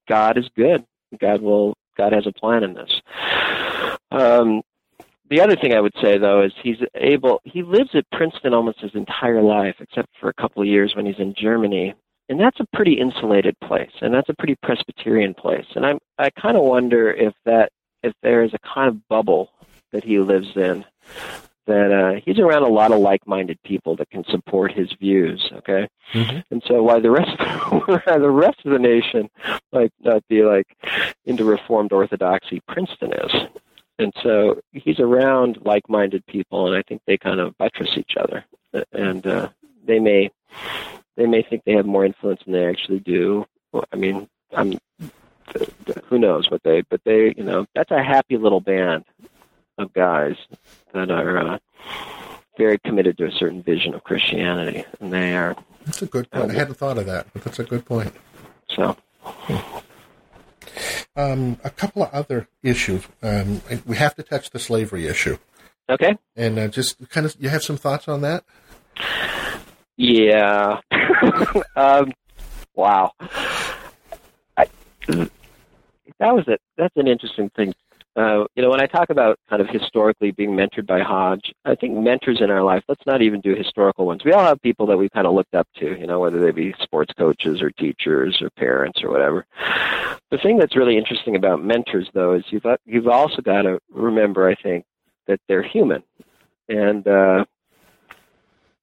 [0.08, 0.84] God is good.
[1.20, 1.74] God will.
[1.96, 2.90] God has a plan in this.
[4.10, 4.62] Um,
[5.30, 7.40] the other thing I would say though is he's able.
[7.44, 11.06] He lives at Princeton almost his entire life, except for a couple of years when
[11.06, 11.94] he's in Germany,
[12.28, 15.66] and that's a pretty insulated place, and that's a pretty Presbyterian place.
[15.74, 19.50] And I'm I kind of wonder if that if there is a kind of bubble
[19.92, 20.84] that he lives in
[21.66, 25.50] that uh, he's around a lot of like-minded people that can support his views.
[25.58, 26.44] Okay, Mhm.
[26.50, 27.38] and so while the rest
[27.86, 29.28] while the rest of the nation
[29.72, 30.66] might not be like
[31.24, 33.32] into Reformed Orthodoxy, Princeton is.
[33.98, 38.44] And so he's around like-minded people, and I think they kind of buttress each other,
[38.92, 39.48] and uh,
[39.86, 40.30] they may
[41.16, 43.46] they may think they have more influence than they actually do.
[43.72, 44.78] Well, I mean, I'm
[46.06, 49.04] who knows what they, but they, you know, that's a happy little band
[49.78, 50.36] of guys
[50.92, 51.58] that are uh,
[52.56, 56.50] very committed to a certain vision of Christianity, and they are That's a good point.
[56.50, 58.12] I hadn't thought of that, but that's a good point.
[58.70, 58.96] so.
[61.16, 63.04] Um, a couple of other issues.
[63.22, 65.38] Um, we have to touch the slavery issue,
[65.88, 66.16] Okay.
[66.36, 68.44] and uh, just kind of you have some thoughts on that.
[69.96, 70.80] Yeah.
[71.76, 72.12] um,
[72.74, 73.12] wow.
[74.56, 74.66] I,
[75.06, 75.28] that
[76.20, 76.60] was it.
[76.76, 77.72] That's an interesting thing.
[78.16, 81.74] Uh, you know, when I talk about kind of historically being mentored by Hodge, I
[81.74, 84.24] think mentors in our life, let's not even do historical ones.
[84.24, 86.52] We all have people that we kind of looked up to, you know, whether they
[86.52, 89.46] be sports coaches or teachers or parents or whatever.
[90.30, 94.48] The thing that's really interesting about mentors, though, is you've, you've also got to remember,
[94.48, 94.84] I think,
[95.26, 96.04] that they're human.
[96.68, 97.44] And, uh,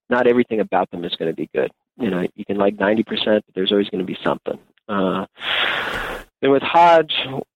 [0.09, 1.71] not everything about them is going to be good.
[1.97, 4.59] You know, you can like 90%, but there's always going to be something.
[4.89, 5.25] Uh,
[6.41, 7.13] and with Hodge,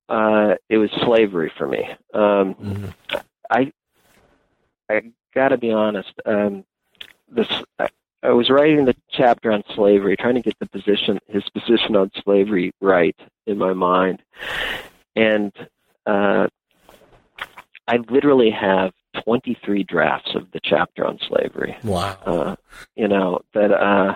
[0.10, 1.84] uh, it was slavery for me.
[2.14, 2.94] Um, Mhm.
[3.50, 3.72] I,
[4.90, 5.02] I
[5.34, 6.14] got to be honest.
[6.26, 6.64] Um,
[7.30, 7.48] this,
[7.80, 7.88] I,
[8.24, 12.12] I was writing the chapter on slavery, trying to get the position, his position on
[12.24, 13.16] slavery right
[13.46, 14.22] in my mind,
[15.16, 15.52] and
[16.06, 16.48] uh,
[17.88, 22.18] I literally have 23 drafts of the chapter on slavery Wow.
[22.26, 22.56] uh,
[22.96, 24.16] you know that uh,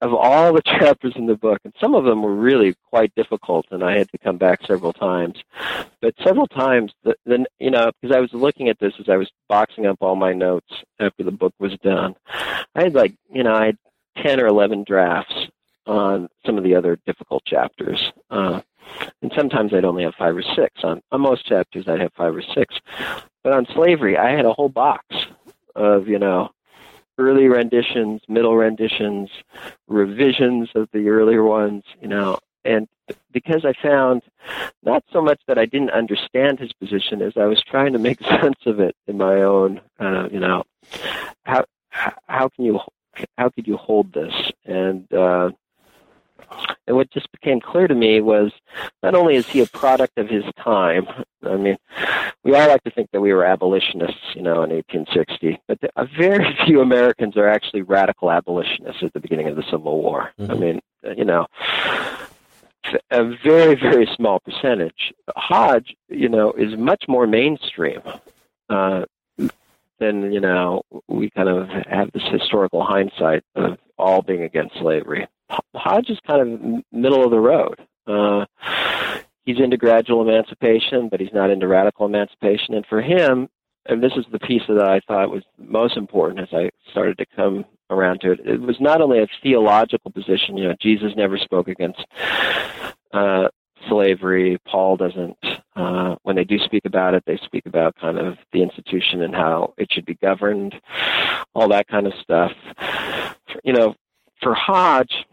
[0.00, 3.66] of all the chapters in the book, and some of them were really quite difficult,
[3.70, 5.42] and I had to come back several times.
[6.00, 9.16] But several times, the, the you know, because I was looking at this as I
[9.16, 12.16] was boxing up all my notes after the book was done,
[12.74, 13.78] I had like you know I had
[14.16, 15.34] ten or eleven drafts
[15.86, 18.12] on some of the other difficult chapters.
[18.30, 18.60] Uh,
[19.22, 20.82] and sometimes I'd only have five or six.
[20.84, 22.76] On, on most chapters, I'd have five or six.
[23.42, 25.04] But on slavery, I had a whole box
[25.74, 26.50] of, you know,
[27.20, 29.30] early renditions, middle renditions,
[29.86, 32.88] revisions of the earlier ones, you know, and
[33.32, 34.22] because I found
[34.82, 38.20] not so much that I didn't understand his position as I was trying to make
[38.40, 40.64] sense of it in my own, uh, you know,
[41.44, 41.64] how
[42.26, 42.80] how can you
[43.36, 44.34] how could you hold this?
[44.64, 45.50] And uh,
[46.86, 48.52] and what just became clear to me was
[49.02, 51.06] not only is he a product of his time.
[51.44, 51.76] I mean,
[52.44, 56.04] we all like to think that we were abolitionists, you know, in 1860, but uh,
[56.18, 60.32] very few Americans are actually radical abolitionists at the beginning of the Civil War.
[60.38, 60.58] I Mhm.
[60.58, 60.80] mean,
[61.16, 61.46] you know,
[63.10, 65.12] a very, very small percentage.
[65.36, 68.00] Hodge, you know, is much more mainstream
[68.68, 69.04] uh,
[69.98, 75.26] than, you know, we kind of have this historical hindsight of all being against slavery.
[75.74, 77.80] Hodge is kind of middle of the road.
[78.06, 78.46] Uh,
[79.44, 82.74] he's into gradual emancipation, but he's not into radical emancipation.
[82.74, 83.48] And for him,
[83.86, 87.26] and this is the piece that I thought was most important as I started to
[87.34, 88.40] come around to it.
[88.44, 90.56] It was not only a theological position.
[90.56, 92.04] You know, Jesus never spoke against
[93.12, 93.48] uh,
[93.88, 94.58] slavery.
[94.66, 95.36] Paul doesn't.
[95.74, 99.34] Uh, when they do speak about it, they speak about kind of the institution and
[99.34, 100.74] how it should be governed,
[101.54, 102.52] all that kind of stuff.
[103.64, 103.94] You know,
[104.42, 105.24] for Hodge,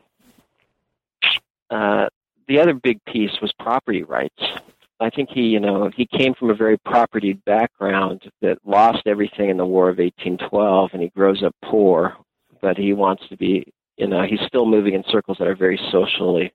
[1.69, 2.07] uh,
[2.47, 4.43] the other big piece was property rights.
[4.99, 9.49] I think he, you know, he came from a very property background that lost everything
[9.49, 12.17] in the War of 1812, and he grows up poor,
[12.61, 15.79] but he wants to be, you know, he's still moving in circles that are very
[15.91, 16.51] socially,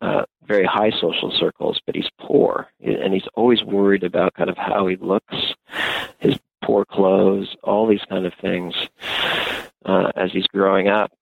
[0.00, 4.56] uh, very high social circles, but he's poor, and he's always worried about kind of
[4.56, 5.36] how he looks,
[6.18, 8.74] his poor clothes, all these kind of things
[9.84, 11.12] uh, as he's growing up.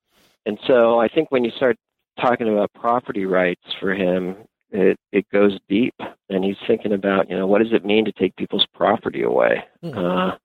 [0.46, 1.76] And so I think when you start
[2.20, 4.36] talking about property rights for him,
[4.70, 5.94] it it goes deep,
[6.28, 9.64] and he's thinking about you know what does it mean to take people's property away.
[9.82, 9.98] Mm-hmm.
[9.98, 10.36] Uh,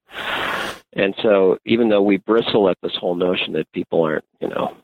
[0.94, 4.76] and so even though we bristle at this whole notion that people aren't you know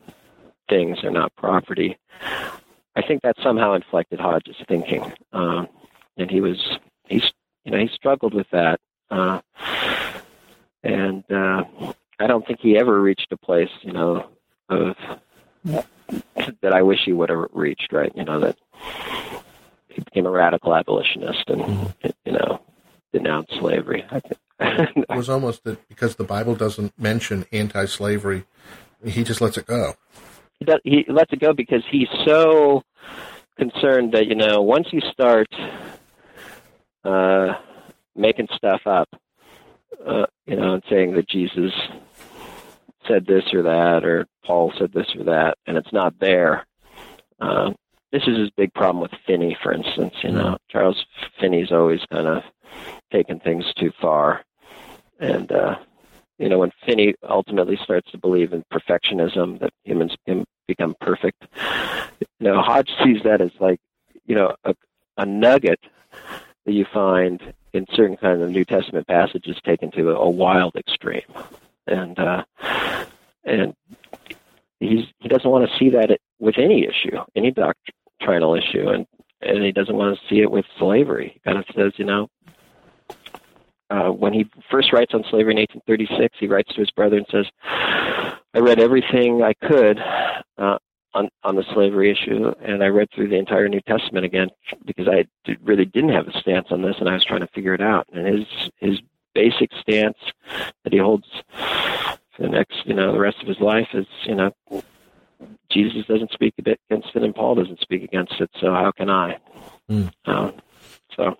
[0.68, 1.98] things are not property,
[2.96, 5.68] I think that somehow inflected Hodge's thinking, um,
[6.18, 7.32] and he was he's
[7.66, 8.80] you know he struggled with that,
[9.12, 9.42] uh,
[10.84, 11.64] and uh,
[12.20, 14.28] I don't think he ever reached a place you know
[14.70, 14.96] of
[16.66, 18.12] that I wish he would have reached, right?
[18.16, 18.58] You know that
[19.88, 22.10] he became a radical abolitionist and mm-hmm.
[22.26, 22.60] you know
[23.14, 24.04] denounced slavery.
[24.60, 28.46] it was almost that because the Bible doesn't mention anti-slavery,
[29.06, 29.94] he just lets it go.
[30.58, 32.82] He does, he lets it go because he's so
[33.58, 35.48] concerned that you know once you start
[37.04, 37.54] uh,
[38.16, 39.10] making stuff up,
[40.04, 41.72] uh, you know, and saying that Jesus
[43.08, 46.66] said this or that, or Paul said this or that, and it's not there.
[47.40, 47.74] Uh,
[48.12, 50.14] this is his big problem with Finney, for instance.
[50.24, 50.58] You know.
[50.70, 51.06] Charles
[51.40, 52.44] Finney's always kind of
[53.12, 54.44] taken things too far,
[55.20, 55.78] and uh,
[56.38, 61.46] you know, when Finney ultimately starts to believe in perfectionism, that humans can become perfect,
[62.20, 63.80] you know, Hodge sees that as like,
[64.26, 64.76] you know, a,
[65.18, 65.80] a nugget
[66.66, 70.76] that you find in certain kind of New Testament passages taken to a, a wild
[70.76, 71.22] extreme,
[71.88, 72.44] and uh,
[73.44, 73.74] and
[74.80, 79.06] he's he doesn't want to see that with any issue, any doctrinal issue, and
[79.42, 81.32] and he doesn't want to see it with slavery.
[81.34, 82.28] He kind of says, you know,
[83.90, 87.28] uh, when he first writes on slavery in 1836, he writes to his brother and
[87.32, 87.46] says,
[88.54, 90.00] "I read everything I could
[90.58, 90.78] uh,
[91.14, 94.50] on on the slavery issue, and I read through the entire New Testament again
[94.86, 95.26] because I
[95.64, 98.08] really didn't have a stance on this, and I was trying to figure it out.
[98.12, 99.00] And his his
[99.36, 100.18] basic stance
[100.84, 101.28] that he holds
[102.36, 104.52] for the next, you know, the rest of his life is, you know,
[105.70, 108.50] Jesus doesn't speak a bit against it, and Paul doesn't speak against it.
[108.60, 109.38] So how can I?
[109.90, 110.12] Mm.
[110.26, 110.54] Um,
[111.16, 111.38] so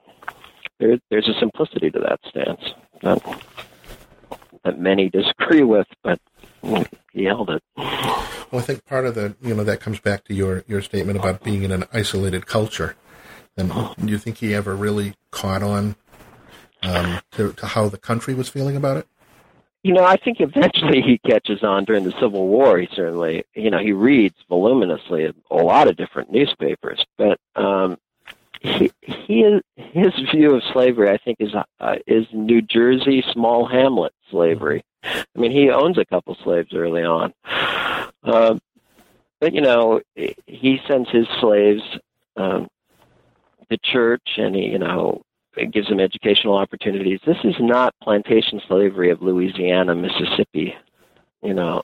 [0.80, 2.62] there, there's a simplicity to that stance
[3.02, 3.42] that,
[4.64, 6.20] that many disagree with, but
[7.12, 7.64] he held it.
[7.78, 11.18] Well, I think part of the, you know, that comes back to your your statement
[11.20, 12.96] about being in an isolated culture.
[13.58, 15.96] And do you think he ever really caught on
[16.86, 19.08] um, to, to how the country was feeling about it?
[19.84, 22.80] You know, I think eventually he catches on during the Civil War.
[22.80, 27.98] He certainly, you know, he reads voluminously a lot of different newspapers, but um,
[28.62, 34.14] he, he his view of slavery, I think, is uh, is New Jersey small hamlet
[34.32, 34.84] slavery.
[35.04, 37.34] I mean, he owns a couple slaves early on,
[38.24, 38.58] uh,
[39.40, 41.84] but you know, he sends his slaves
[42.38, 42.68] um,
[43.70, 45.22] to church, and he, you know,
[45.58, 47.20] it gives them educational opportunities.
[47.26, 50.76] This is not plantation slavery of Louisiana, Mississippi,
[51.42, 51.84] you know,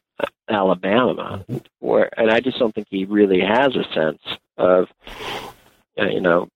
[0.50, 1.46] Alabama,
[1.80, 4.22] where, and I just don't think he really has a sense
[4.58, 4.88] of,
[6.00, 6.48] uh, you know,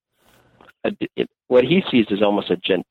[0.83, 2.85] a, it, what he sees is almost a gent,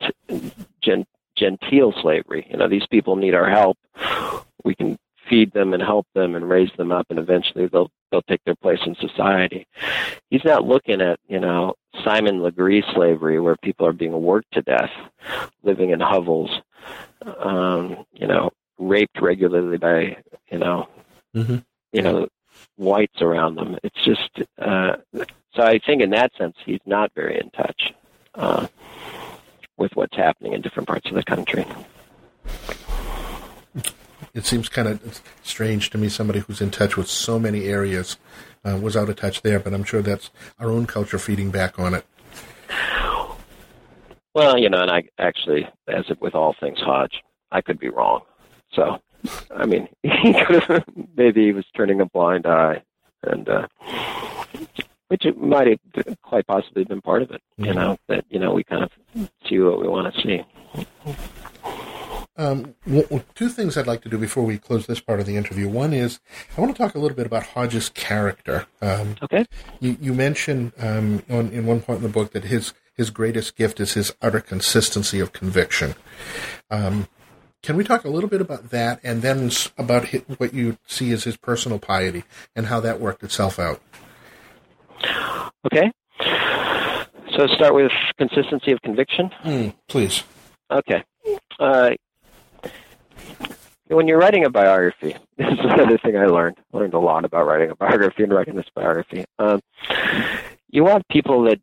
[0.81, 1.07] gent,
[1.37, 2.47] genteel slavery.
[2.49, 3.77] You know, these people need our help.
[4.63, 4.97] We can
[5.29, 8.55] feed them and help them and raise them up, and eventually they'll they'll take their
[8.55, 9.67] place in society.
[10.29, 14.61] He's not looking at you know Simon Legree slavery, where people are being worked to
[14.61, 14.91] death,
[15.63, 16.49] living in hovels,
[17.39, 20.17] um, you know, raped regularly by
[20.51, 20.87] you know,
[21.35, 21.57] mm-hmm.
[21.91, 22.27] you know,
[22.77, 23.77] whites around them.
[23.83, 24.97] It's just uh,
[25.55, 25.63] so.
[25.63, 27.93] I think in that sense, he's not very in touch
[28.35, 28.67] uh,
[29.77, 31.65] with what's happening in different parts of the country
[34.35, 36.09] it seems kind of strange to me.
[36.09, 38.17] Somebody who's in touch with so many areas
[38.63, 40.29] uh, was out of touch there, but I'm sure that's
[40.59, 42.05] our own culture feeding back on it.
[44.35, 48.21] Well, you know, and I actually, as with all things Hodge, I could be wrong.
[48.73, 48.99] So,
[49.55, 50.83] I mean, he could have
[51.15, 52.83] maybe he was turning a blind eye,
[53.23, 53.67] and uh,
[55.07, 57.41] which might have quite possibly been part of it.
[57.55, 58.91] You know, that you know we kind of
[59.47, 60.85] see what we want to see.
[62.37, 65.37] Um, w- two things I'd like to do before we close this part of the
[65.37, 65.69] interview.
[65.69, 66.19] One is
[66.57, 68.65] I want to talk a little bit about Hodge's character.
[68.81, 69.45] Um, okay.
[69.79, 73.55] You, you mentioned um, on, in one point in the book that his his greatest
[73.55, 75.95] gift is his utter consistency of conviction.
[76.69, 77.07] Um,
[77.61, 81.11] can we talk a little bit about that, and then about his, what you see
[81.11, 82.23] as his personal piety
[82.55, 83.81] and how that worked itself out?
[85.65, 85.91] Okay.
[87.35, 89.29] So start with consistency of conviction.
[89.43, 90.23] Mm, please.
[90.71, 91.03] Okay.
[91.59, 91.91] Uh,
[93.87, 96.57] when you're writing a biography, this is another thing I learned.
[96.73, 99.25] I learned a lot about writing a biography and writing this biography.
[99.39, 99.61] Um,
[100.69, 101.59] you want people that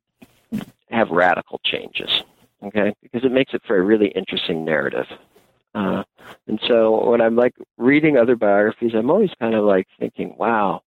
[0.90, 2.22] have radical changes,
[2.62, 2.94] okay?
[3.02, 5.06] Because it makes it for a really interesting narrative.
[5.74, 6.04] Uh,
[6.46, 10.82] and so when I'm like reading other biographies, I'm always kind of like thinking, wow,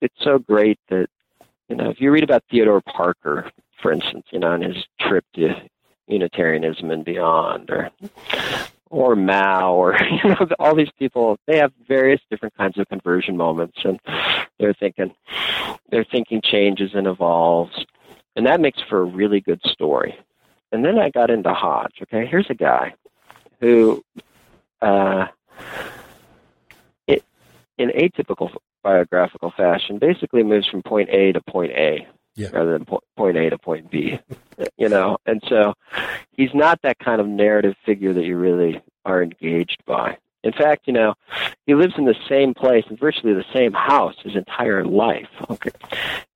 [0.00, 1.08] it's so great that,
[1.68, 3.50] you know, if you read about Theodore Parker,
[3.80, 5.54] for instance, you know, on his trip to
[6.08, 7.90] Unitarianism and beyond, or
[8.90, 13.36] or Mao, or you know, all these people, they have various different kinds of conversion
[13.36, 13.98] moments, and
[14.58, 15.14] they're thinking,
[15.90, 17.86] their thinking changes and evolves,
[18.36, 20.18] and that makes for a really good story.
[20.72, 21.94] And then I got into Hodge.
[22.02, 22.94] Okay, here's a guy
[23.60, 24.04] who,
[24.80, 25.26] uh,
[27.06, 27.24] it,
[27.78, 32.06] in atypical biographical fashion, basically moves from point A to point A
[32.36, 32.48] yeah.
[32.52, 34.18] rather than po- point A to point B.
[34.76, 35.74] you know, and so
[36.32, 40.18] he's not that kind of narrative figure that you really are engaged by.
[40.42, 41.14] In fact, you know,
[41.66, 45.28] he lives in the same place in virtually the same house his entire life.
[45.50, 45.70] Okay.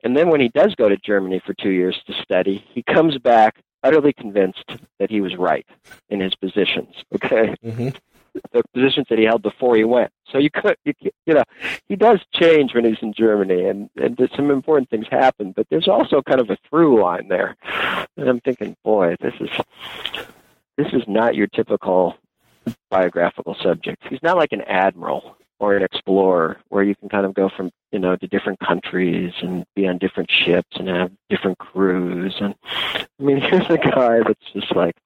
[0.03, 3.17] And then when he does go to Germany for two years to study, he comes
[3.17, 4.65] back utterly convinced
[4.99, 5.67] that he was right
[6.11, 6.95] in his positions.
[7.15, 7.55] Okay.
[7.65, 7.89] Mm-hmm
[8.53, 10.11] the positions that he held before he went.
[10.31, 10.95] So you could, you,
[11.27, 11.45] you know,
[11.89, 15.53] he does change when he's in Germany, and and some important things happen.
[15.53, 17.57] But there's also kind of a through line there,
[18.17, 19.51] and I'm thinking, boy, this is
[20.77, 22.17] this is not your typical
[22.91, 24.03] biographical subject.
[24.09, 27.71] He's not like an admiral or an explorer where you can kind of go from
[27.93, 32.55] you know to different countries and be on different ships and have different crews and
[32.67, 34.97] i mean here's a guy that's just like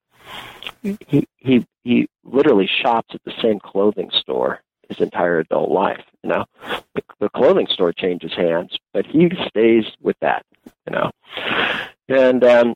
[1.07, 6.03] he he he literally shops at the same clothing store his entire adult life.
[6.23, 6.45] You know,
[6.95, 10.45] the, the clothing store changes hands, but he stays with that.
[10.87, 11.11] You know,
[12.09, 12.75] and um,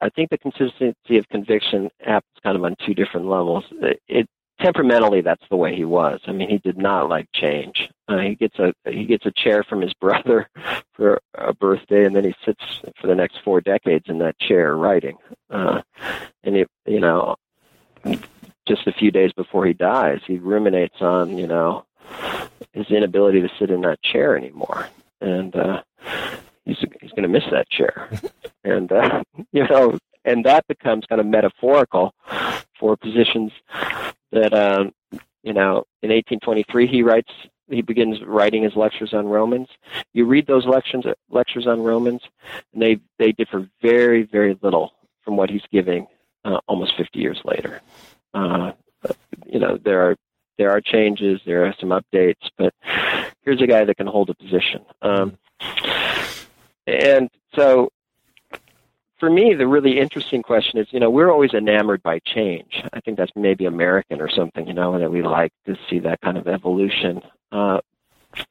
[0.00, 3.64] I think the consistency of conviction happens kind of on two different levels.
[3.72, 4.28] It, it
[4.60, 6.20] temperamentally that's the way he was.
[6.26, 7.90] I mean, he did not like change.
[8.08, 10.48] Uh, he gets a he gets a chair from his brother
[10.92, 12.62] for a birthday, and then he sits
[13.00, 15.16] for the next four decades in that chair writing.
[15.50, 15.82] Uh,
[16.42, 17.36] and it, you know,
[18.66, 21.84] just a few days before he dies, he ruminates on you know
[22.72, 24.88] his inability to sit in that chair anymore,
[25.20, 25.82] and uh,
[26.64, 28.10] he's he's going to miss that chair,
[28.64, 32.14] and uh, you know, and that becomes kind of metaphorical
[32.78, 33.52] for positions
[34.32, 34.92] that um,
[35.42, 37.30] you know in 1823 he writes
[37.68, 39.68] he begins writing his lectures on Romans.
[40.12, 42.22] You read those lectures lectures on Romans,
[42.72, 46.06] and they they differ very very little from what he's giving
[46.44, 47.80] uh, almost 50 years later.
[48.34, 48.72] Uh,
[49.46, 50.16] you know there are
[50.58, 52.72] there are changes, there are some updates, but
[53.42, 54.84] here's a guy that can hold a position.
[55.02, 55.36] Um,
[56.86, 57.90] and so
[59.24, 62.84] for me, the really interesting question is, you know, we're always enamored by change.
[62.92, 65.98] I think that's maybe American or something, you know, and that we like to see
[66.00, 67.22] that kind of evolution.
[67.50, 67.80] Uh,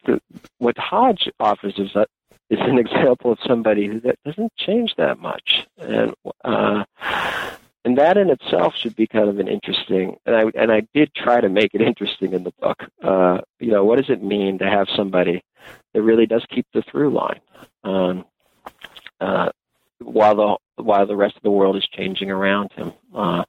[0.06, 0.20] the,
[0.58, 2.08] what Hodge offers is, a,
[2.50, 6.84] is an example of somebody who that doesn't change that much, and uh,
[7.86, 10.16] and that in itself should be kind of an interesting.
[10.26, 12.84] And I and I did try to make it interesting in the book.
[13.04, 15.44] Uh, you know, what does it mean to have somebody
[15.94, 17.42] that really does keep the through line?
[17.84, 18.26] Um,
[19.22, 19.50] uh,
[20.04, 22.94] while the while the rest of the world is changing around him.
[23.14, 23.44] Uh,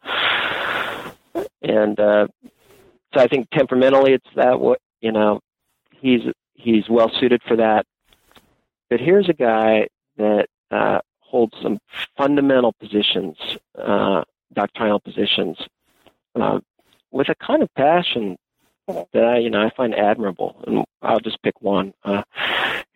[1.63, 2.27] and uh,
[3.15, 5.41] so I think temperamentally, it's that what you know
[5.93, 6.23] he's
[6.55, 7.87] he's well suited for that.
[8.91, 11.79] But here's a guy that uh, holds some
[12.17, 13.37] fundamental positions,
[13.77, 15.57] uh, doctrinal positions,
[16.35, 16.61] uh,
[17.11, 18.37] with a kind of passion
[18.87, 20.63] that I, you know, I find admirable.
[20.67, 21.95] And I'll just pick one.
[22.05, 22.23] Uh,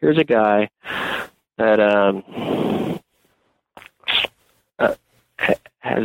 [0.01, 0.69] here's a guy
[1.57, 3.01] that um,
[5.78, 6.05] has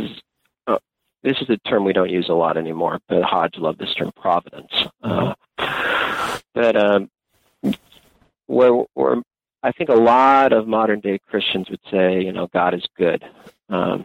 [0.66, 0.78] uh,
[1.22, 4.12] this is a term we don't use a lot anymore, but Hodge loved this term
[4.16, 4.72] providence.
[5.02, 5.34] Uh,
[6.54, 7.10] but um,
[8.46, 9.22] where, where
[9.62, 13.24] I think a lot of modern day Christians would say, you know, God is good.
[13.68, 14.04] Um,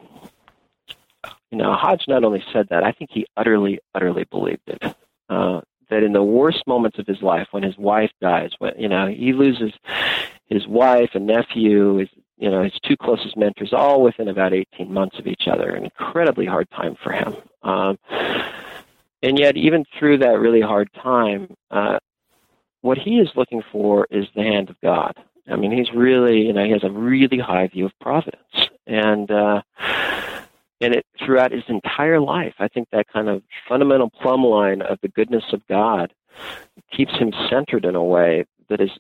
[1.52, 4.96] you know, Hodge not only said that, I think he utterly, utterly believed it.
[5.30, 8.88] Uh, that in the worst moments of his life, when his wife dies, when you
[8.88, 9.74] know he loses
[10.46, 12.10] his wife and nephew, his
[12.40, 15.70] you know, his two closest mentors, all within about 18 months of each other.
[15.70, 17.36] An incredibly hard time for him.
[17.64, 18.00] Um,
[19.22, 22.00] and yet, even through that really hard time, uh,
[22.82, 25.14] what he is looking for is the hand of God.
[25.50, 29.30] I mean, he's really, you know, he has a really high view of providence, and
[29.30, 29.62] uh,
[30.80, 35.00] and it throughout his entire life, I think that kind of fundamental plumb line of
[35.02, 36.14] the goodness of God
[36.96, 38.92] keeps him centered in a way that is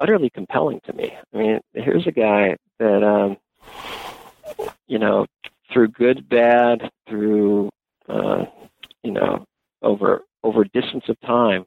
[0.00, 1.16] utterly compelling to me.
[1.32, 3.36] I mean, here's a guy that, um,
[4.86, 5.26] you know,
[5.72, 7.70] through good, bad, through,
[8.08, 8.44] uh,
[9.02, 9.44] you know,
[9.82, 11.66] over over distance of time,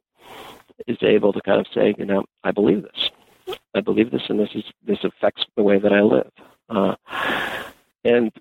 [0.88, 3.57] is able to kind of say, you know, I believe this.
[3.75, 6.32] I believe this, and this is this affects the way that I live.
[6.69, 6.95] Uh,
[8.03, 8.32] and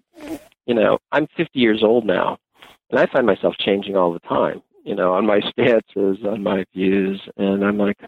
[0.66, 2.38] you know, I'm 50 years old now,
[2.90, 4.62] and I find myself changing all the time.
[4.84, 7.98] You know, on my stances, on my views, and I'm like,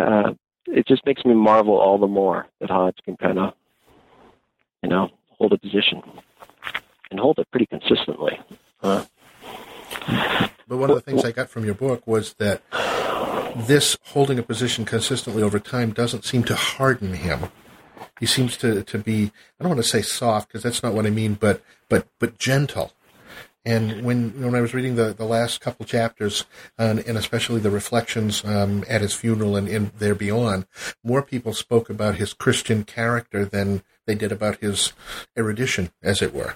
[0.00, 0.34] uh,
[0.66, 3.54] it just makes me marvel all the more that Hodge can kind of,
[4.82, 6.02] you know, hold a position
[7.10, 8.38] and hold it pretty consistently.
[8.82, 9.04] Uh,
[10.68, 12.62] but one of the things I got from your book was that
[13.56, 17.50] this holding a position consistently over time doesn't seem to harden him.
[18.18, 21.06] He seems to, to be I don't want to say soft because that's not what
[21.06, 22.92] I mean, but but but gentle.
[23.64, 26.46] And when when I was reading the, the last couple chapters,
[26.78, 30.66] uh, and especially the reflections um, at his funeral and, and there beyond,
[31.04, 34.92] more people spoke about his Christian character than they did about his
[35.36, 36.54] erudition, as it were.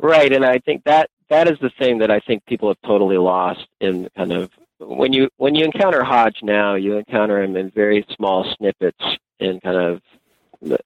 [0.00, 3.16] Right, and I think that that is the thing that I think people have totally
[3.16, 7.70] lost in kind of when you when you encounter Hodge now, you encounter him in
[7.70, 9.02] very small snippets
[9.38, 10.02] in kind of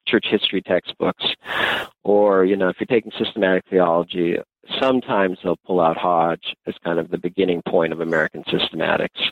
[0.07, 1.25] church history textbooks,
[2.03, 4.39] or you know, if you're taking systematic theology,
[4.79, 9.31] sometimes they'll pull out Hodge as kind of the beginning point of American systematics.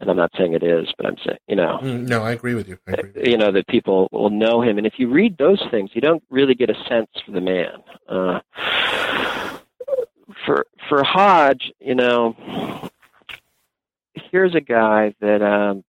[0.00, 1.78] And I'm not saying it is, but I'm saying, you know.
[1.82, 2.78] Mm, no, I agree with you.
[2.86, 3.32] Agree with you.
[3.32, 4.78] you know, that people will know him.
[4.78, 7.82] And if you read those things, you don't really get a sense for the man.
[8.08, 8.38] Uh,
[10.46, 12.36] for, for Hodge, you know,
[14.30, 15.82] here's a guy that, um,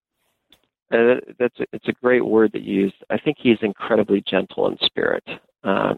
[0.91, 2.95] uh, that's a, it's a great word that you used.
[3.09, 5.23] I think he's incredibly gentle in spirit.
[5.63, 5.95] Uh,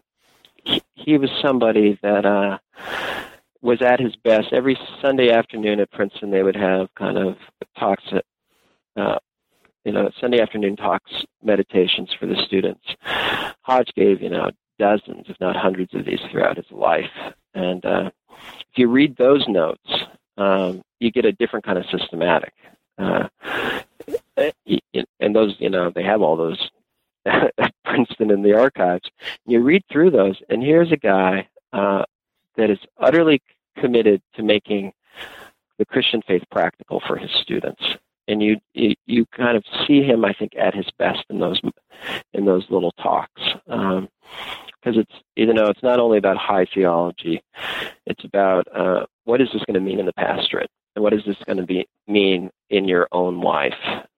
[0.94, 2.58] he, was somebody that uh,
[3.60, 4.52] was at his best.
[4.52, 7.36] Every Sunday afternoon at Princeton, they would have kind of
[7.78, 8.04] talks,
[8.96, 9.18] uh,
[9.84, 11.10] you know, Sunday afternoon talks,
[11.42, 12.84] meditations for the students.
[13.62, 17.10] Hodge gave, you know, dozens, if not hundreds of these throughout his life.
[17.54, 19.90] And uh, if you read those notes,
[20.36, 22.52] um, you get a different kind of systematic.
[22.98, 23.28] Uh,
[24.36, 26.70] and those, you know, they have all those
[27.84, 29.08] Princeton in the archives.
[29.46, 32.04] You read through those, and here's a guy uh,
[32.56, 33.42] that is utterly
[33.78, 34.92] committed to making
[35.78, 37.82] the Christian faith practical for his students.
[38.28, 41.60] And you, you, you kind of see him, I think, at his best in those
[42.32, 44.08] in those little talks, because um,
[44.84, 47.42] it's you know it's not only about high theology,
[48.06, 51.22] it's about uh, what is this going to mean in the pastorate, and what is
[51.26, 53.74] this going to be mean in your own life,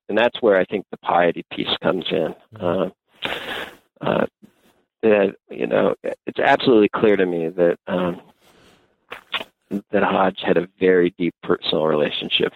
[0.08, 2.34] and that's where I think the piety piece comes in.
[2.58, 2.90] Uh,
[4.00, 4.26] uh,
[5.02, 8.20] that you know, it's absolutely clear to me that um,
[9.90, 12.52] that Hodge had a very deep personal relationship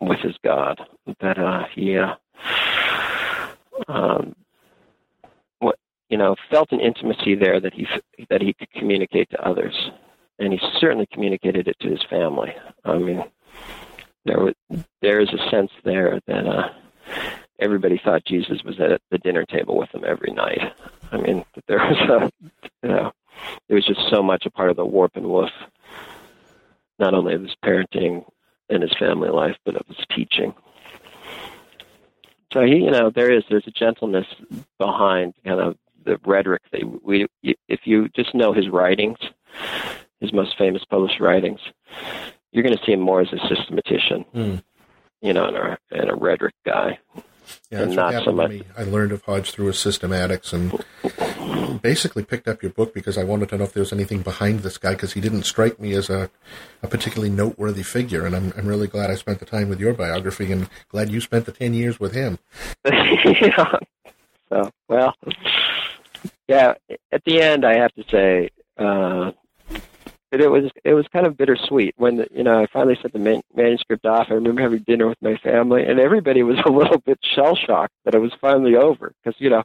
[0.00, 0.80] with his God.
[1.20, 2.14] That uh, he, uh,
[3.86, 4.34] um,
[5.58, 5.76] what
[6.08, 7.86] you know, felt an intimacy there that he
[8.30, 9.90] that he could communicate to others,
[10.38, 12.54] and he certainly communicated it to his family.
[12.84, 13.24] I mean,
[14.24, 14.54] there was
[15.00, 16.68] there is a sense there that uh,
[17.58, 20.72] everybody thought Jesus was at the dinner table with them every night.
[21.10, 22.48] I mean, there was a
[22.82, 23.12] you know,
[23.68, 25.50] it was just so much a part of the warp and woof,
[26.98, 28.24] not only of his parenting
[28.68, 30.54] and his family life, but of his teaching.
[32.52, 34.26] So he, you know, there is there's a gentleness
[34.78, 39.18] behind kind of the rhetoric that we, if you just know his writings,
[40.20, 41.60] his most famous published writings,
[42.52, 44.62] you're going to see him more as a systematician, mm.
[45.20, 46.98] you know, and a, and a rhetoric guy.
[47.70, 48.62] Yeah, that's what happened so me.
[48.76, 53.24] I learned of Hodge through his systematics and basically picked up your book because I
[53.24, 55.92] wanted to know if there was anything behind this guy because he didn't strike me
[55.92, 56.30] as a,
[56.82, 58.26] a particularly noteworthy figure.
[58.26, 61.20] And I'm, I'm really glad I spent the time with your biography and glad you
[61.20, 62.38] spent the 10 years with him.
[62.84, 63.78] yeah.
[64.48, 65.14] So, well,
[66.46, 66.74] yeah,
[67.12, 69.32] at the end, I have to say, uh,
[70.30, 73.18] but it was it was kind of bittersweet when you know I finally sent the
[73.18, 74.28] man- manuscript off.
[74.30, 77.94] I remember having dinner with my family, and everybody was a little bit shell shocked
[78.04, 79.62] that it was finally over because you know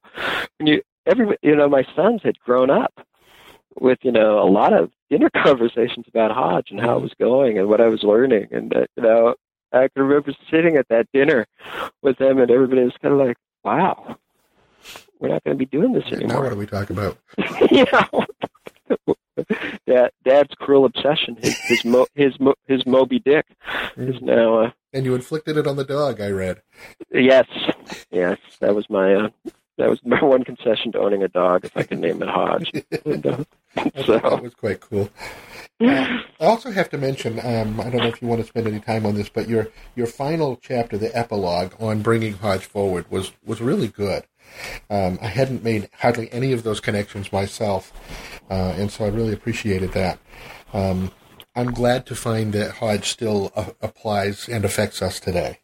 [0.58, 2.94] when you every you know my sons had grown up
[3.80, 7.58] with you know a lot of dinner conversations about Hodge and how it was going
[7.58, 9.36] and what I was learning, and uh, you know
[9.72, 11.46] I can remember sitting at that dinner
[12.02, 14.18] with them, and everybody was kind of like, "Wow,
[15.20, 17.18] we're not going to be doing this anymore." Now what do we talk about?
[17.72, 19.16] you know,
[19.88, 23.46] Dad, Dad's cruel obsession, his his Mo, his, Mo, his Moby Dick,
[23.98, 24.60] is now.
[24.60, 26.22] Uh, and you inflicted it on the dog.
[26.22, 26.62] I read.
[27.12, 27.48] Yes,
[28.12, 29.30] yes, that was my uh,
[29.78, 32.72] that was my one concession to owning a dog, if I could name it Hodge.
[33.06, 33.44] And, uh,
[34.06, 35.10] so that was quite cool.
[35.84, 38.68] Uh, I also have to mention, um, I don't know if you want to spend
[38.68, 43.10] any time on this, but your your final chapter, the epilogue on bringing Hodge forward,
[43.10, 44.24] was was really good.
[44.90, 47.92] Um, I hadn't made hardly any of those connections myself,
[48.50, 50.20] uh, and so I really appreciated that.
[50.74, 51.12] Um,
[51.56, 55.60] I'm glad to find that Hodge still uh, applies and affects us today.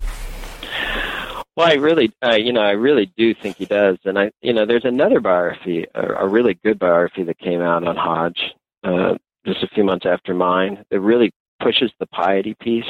[1.56, 4.54] Well, I really, uh, you know, I really do think he does, and I, you
[4.54, 8.54] know, there's another biography, a, a really good biography that came out on Hodge
[8.84, 9.16] uh,
[9.46, 11.32] just a few months after mine that really
[11.62, 12.86] pushes the piety piece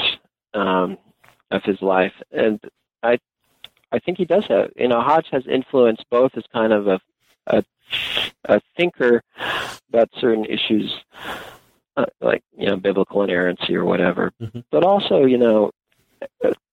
[0.54, 0.97] um,
[1.52, 2.60] of his life, and
[3.04, 3.20] I,
[3.91, 7.00] I think he does have, you know, Hodge has influence both as kind of a,
[7.47, 7.64] a,
[8.45, 9.24] a thinker
[9.89, 10.93] about certain issues,
[11.97, 14.60] uh, like you know, biblical inerrancy or whatever, mm-hmm.
[14.72, 15.72] but also, you know,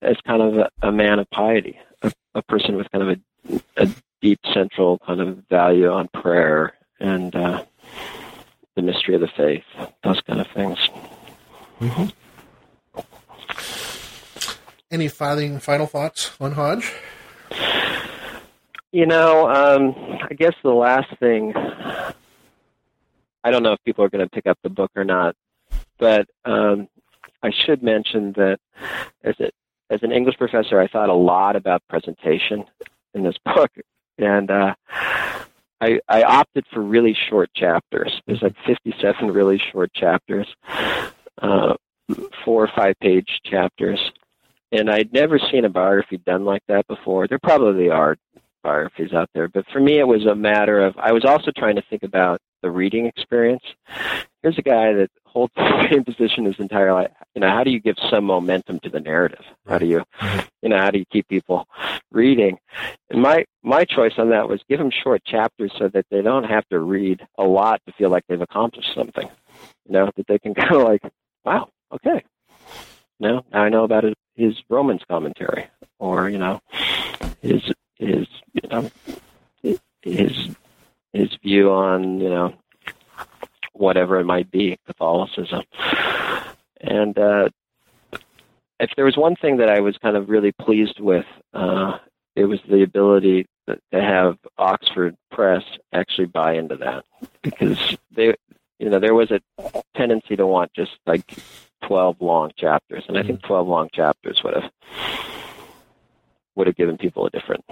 [0.02, 3.18] as kind of a, a man of piety, a, a, person with kind of
[3.48, 3.88] a, a,
[4.22, 7.62] deep central kind of value on prayer and uh,
[8.76, 9.64] the mystery of the faith,
[10.04, 10.78] those kind of things.
[11.80, 12.06] Mm-hmm.
[14.90, 16.92] Any final final thoughts on Hodge?
[18.92, 19.94] You know, um,
[20.30, 21.52] I guess the last thing.
[21.56, 25.36] I don't know if people are going to pick up the book or not,
[25.98, 26.88] but um,
[27.42, 28.58] I should mention that
[29.22, 29.50] as a,
[29.90, 32.64] as an English professor, I thought a lot about presentation
[33.14, 33.70] in this book,
[34.18, 34.74] and uh,
[35.80, 38.12] I, I opted for really short chapters.
[38.26, 40.46] There's like 57 really short chapters,
[41.42, 41.74] uh,
[42.44, 44.00] four or five page chapters,
[44.72, 47.28] and I'd never seen a biography done like that before.
[47.28, 48.16] There probably are
[48.62, 51.76] biographies out there, but for me, it was a matter of I was also trying
[51.76, 53.62] to think about the reading experience.
[54.46, 57.10] Here's a guy that holds the same position his entire life.
[57.34, 59.44] You know, how do you give some momentum to the narrative?
[59.66, 60.38] How do you, mm-hmm.
[60.62, 61.66] you know, how do you keep people
[62.12, 62.60] reading?
[63.10, 66.44] And my my choice on that was give them short chapters so that they don't
[66.44, 69.28] have to read a lot to feel like they've accomplished something.
[69.84, 71.02] You know, that they can kind of like,
[71.44, 72.22] wow, okay,
[73.18, 75.66] you know, now I know about his, his Romans commentary,
[75.98, 76.60] or you know,
[77.42, 77.62] his
[77.96, 78.88] his you know
[80.02, 80.50] his
[81.12, 82.54] his view on you know
[83.78, 85.62] whatever it might be, Catholicism.
[86.80, 87.48] And uh,
[88.78, 91.98] if there was one thing that I was kind of really pleased with, uh,
[92.34, 97.04] it was the ability to have Oxford Press actually buy into that
[97.42, 98.34] because they,
[98.78, 99.40] you know, there was a
[99.96, 101.38] tendency to want just like
[101.86, 103.46] 12 long chapters, and I think mm-hmm.
[103.46, 104.70] 12 long chapters would have
[106.54, 107.64] would have given people a different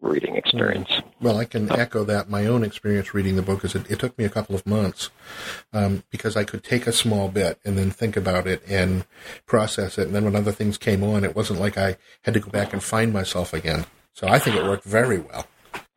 [0.00, 0.90] reading experience.
[1.20, 2.30] Well, I can echo that.
[2.30, 5.10] My own experience reading the book is it, it took me a couple of months
[5.72, 9.04] um, because I could take a small bit and then think about it and
[9.46, 10.06] process it.
[10.06, 12.72] And then when other things came on, it wasn't like I had to go back
[12.72, 13.86] and find myself again.
[14.14, 15.46] So I think it worked very well.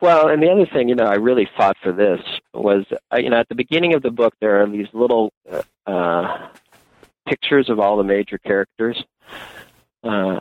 [0.01, 2.19] Well, and the other thing, you know, I really fought for this
[2.53, 5.61] was, uh, you know, at the beginning of the book, there are these little uh,
[5.85, 6.49] uh
[7.27, 9.03] pictures of all the major characters.
[10.03, 10.39] Uh,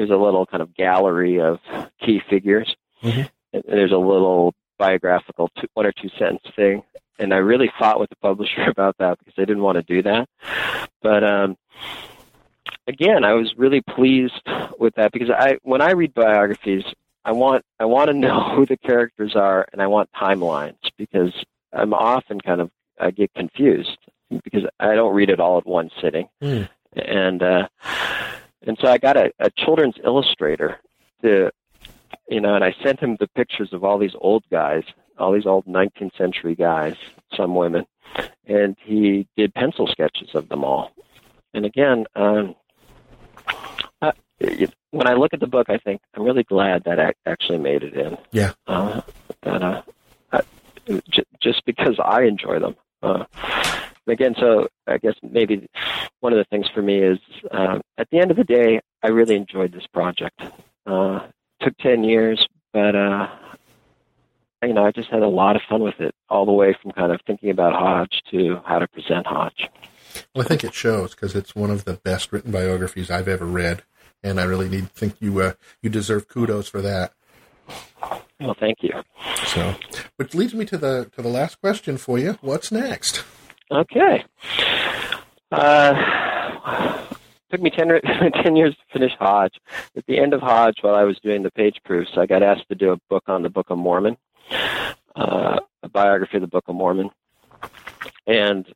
[0.00, 1.58] there's a little kind of gallery of
[2.00, 2.74] key figures.
[3.02, 3.58] Mm-hmm.
[3.68, 6.82] There's a little biographical two, one or two sentence thing,
[7.18, 10.02] and I really fought with the publisher about that because they didn't want to do
[10.02, 10.26] that.
[11.02, 11.58] But um,
[12.86, 14.40] again, I was really pleased
[14.78, 16.84] with that because I when I read biographies,
[17.26, 21.34] I want I want to know who the characters are and I want timelines because
[21.74, 23.98] I'm often kind of I get confused
[24.44, 26.28] because I don't read it all at one sitting.
[26.42, 26.70] Mm.
[26.94, 27.68] And uh
[28.66, 30.78] and so I got a, a children's illustrator
[31.22, 31.50] to
[32.30, 34.84] you know, and I sent him the pictures of all these old guys,
[35.18, 36.94] all these old 19th century guys,
[37.36, 37.84] some women,
[38.46, 40.92] and he did pencil sketches of them all.
[41.52, 42.54] And again, um,
[44.00, 44.12] I,
[44.92, 47.82] when I look at the book, I think I'm really glad that I actually made
[47.82, 48.16] it in.
[48.30, 48.52] Yeah.
[48.66, 49.00] Uh,
[49.42, 49.82] that uh,
[50.32, 50.40] I,
[51.08, 52.76] j- just because I enjoy them.
[53.02, 53.24] Uh,
[54.10, 55.68] again, so I guess maybe
[56.20, 57.18] one of the things for me is
[57.50, 60.40] uh, at the end of the day, I really enjoyed this project.
[60.86, 61.20] Uh,
[61.60, 63.28] took 10 years, but, uh,
[64.62, 66.92] you know, I just had a lot of fun with it, all the way from
[66.92, 69.68] kind of thinking about Hodge to how to present Hodge.
[70.34, 73.46] Well, I think it shows because it's one of the best written biographies I've ever
[73.46, 73.82] read,
[74.22, 75.52] and I really need think you uh,
[75.82, 77.12] you deserve kudos for that.
[78.40, 78.92] Well, thank you.
[79.46, 79.74] So,
[80.16, 82.38] which leads me to the to the last question for you.
[82.40, 83.22] What's next?
[83.70, 84.24] Okay.
[85.52, 87.06] Uh,
[87.50, 88.00] took me 10,
[88.42, 89.58] 10 years to finish Hodge.
[89.96, 92.68] At the end of Hodge, while I was doing the page proofs, I got asked
[92.68, 94.16] to do a book on the Book of Mormon,
[95.16, 97.10] uh, a biography of the Book of Mormon.
[98.26, 98.66] and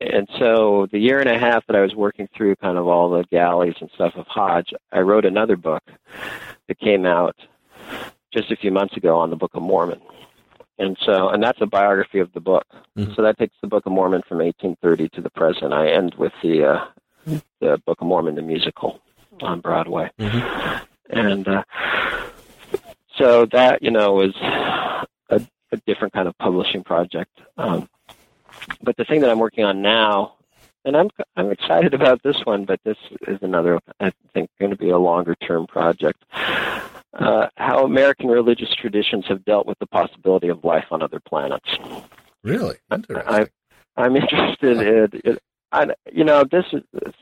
[0.00, 3.08] and so the year and a half that I was working through kind of all
[3.08, 5.82] the galleys and stuff of Hodge, I wrote another book
[6.66, 7.36] that came out
[8.32, 10.00] just a few months ago on the Book of Mormon.
[10.82, 12.66] And so, and that's a biography of the book.
[12.98, 13.14] Mm-hmm.
[13.14, 15.72] So that takes the Book of Mormon from 1830 to the present.
[15.72, 16.86] I end with the uh,
[17.60, 19.00] the Book of Mormon, the musical
[19.42, 20.84] on Broadway, mm-hmm.
[21.16, 21.62] and uh,
[23.16, 24.34] so that you know was
[25.30, 27.30] a, a different kind of publishing project.
[27.56, 27.88] Um,
[28.82, 30.34] but the thing that I'm working on now,
[30.84, 34.76] and I'm I'm excited about this one, but this is another I think going to
[34.76, 36.24] be a longer term project.
[37.14, 41.68] Uh, how American religious traditions have dealt with the possibility of life on other planets.
[42.42, 43.48] Really interesting.
[43.96, 45.38] I, am interested in, in
[45.72, 46.64] I, you know, this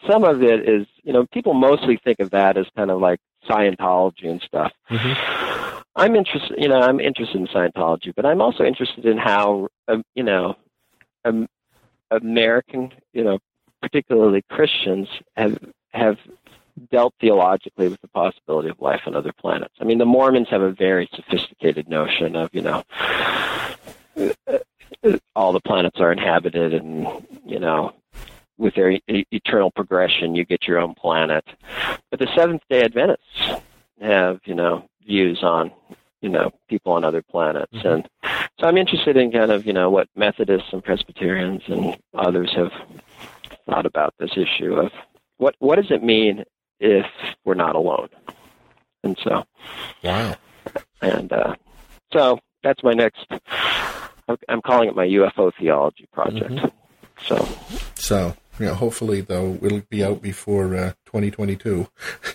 [0.09, 3.21] some of it is, you know, people mostly think of that as kind of like
[3.49, 4.73] Scientology and stuff.
[4.91, 5.79] Mm-hmm.
[5.97, 10.03] I'm interested, you know, I'm interested in Scientology, but I'm also interested in how, um,
[10.15, 10.57] you know,
[11.25, 11.49] um,
[12.11, 13.39] American, you know,
[13.83, 15.59] particularly Christians have
[15.93, 16.17] have
[16.91, 19.75] dealt theologically with the possibility of life on other planets.
[19.81, 22.83] I mean, the Mormons have a very sophisticated notion of, you know,
[25.35, 27.07] all the planets are inhabited and,
[27.45, 27.95] you know,
[28.59, 31.45] with their e- eternal progression, you get your own planet.
[32.11, 33.63] But the Seventh day Adventists
[34.01, 35.73] have, you know, views on,
[36.21, 37.73] you know, people on other planets.
[37.73, 37.89] Mm-hmm.
[37.89, 38.09] And
[38.61, 42.73] so I'm interested in kind of, you know, what Methodists and Presbyterians and others have
[43.65, 44.93] thought about this issue of
[45.39, 46.45] what what does it mean
[46.81, 47.07] if
[47.45, 48.09] we're not alone?
[49.03, 49.45] And so,
[50.03, 50.37] wow.
[51.01, 51.55] And uh,
[52.13, 53.27] so that's my next.
[54.49, 56.51] I'm calling it my UFO theology project.
[56.51, 56.67] Mm-hmm.
[57.27, 57.49] So,
[57.95, 61.89] so you know, hopefully though it'll be out before uh, 2022.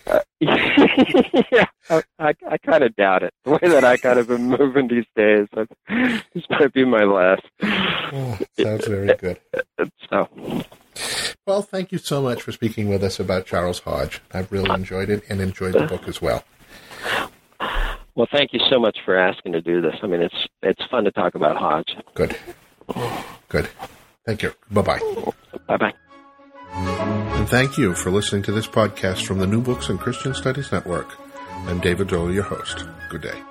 [0.08, 3.34] uh, yeah, I, I, I kind of doubt it.
[3.46, 5.48] The way that I kind of been moving these days,
[6.34, 7.44] this might be my last.
[7.62, 9.40] Oh, sounds very good.
[10.10, 10.28] So,
[11.46, 14.22] well, thank you so much for speaking with us about Charles Hodge.
[14.32, 16.44] I've really enjoyed it and enjoyed the book as well.
[18.16, 19.96] Well, thank you so much for asking to do this.
[20.02, 21.96] I mean, it's it's fun to talk about Hodge.
[22.14, 22.38] Good.
[23.50, 23.68] Good.
[24.26, 24.54] Thank you.
[24.72, 25.00] Bye bye.
[25.68, 25.94] Bye bye.
[26.76, 30.72] And thank you for listening to this podcast from the New Books and Christian Studies
[30.72, 31.08] Network.
[31.68, 32.86] I'm David Doyle, your host.
[33.10, 33.42] Good day.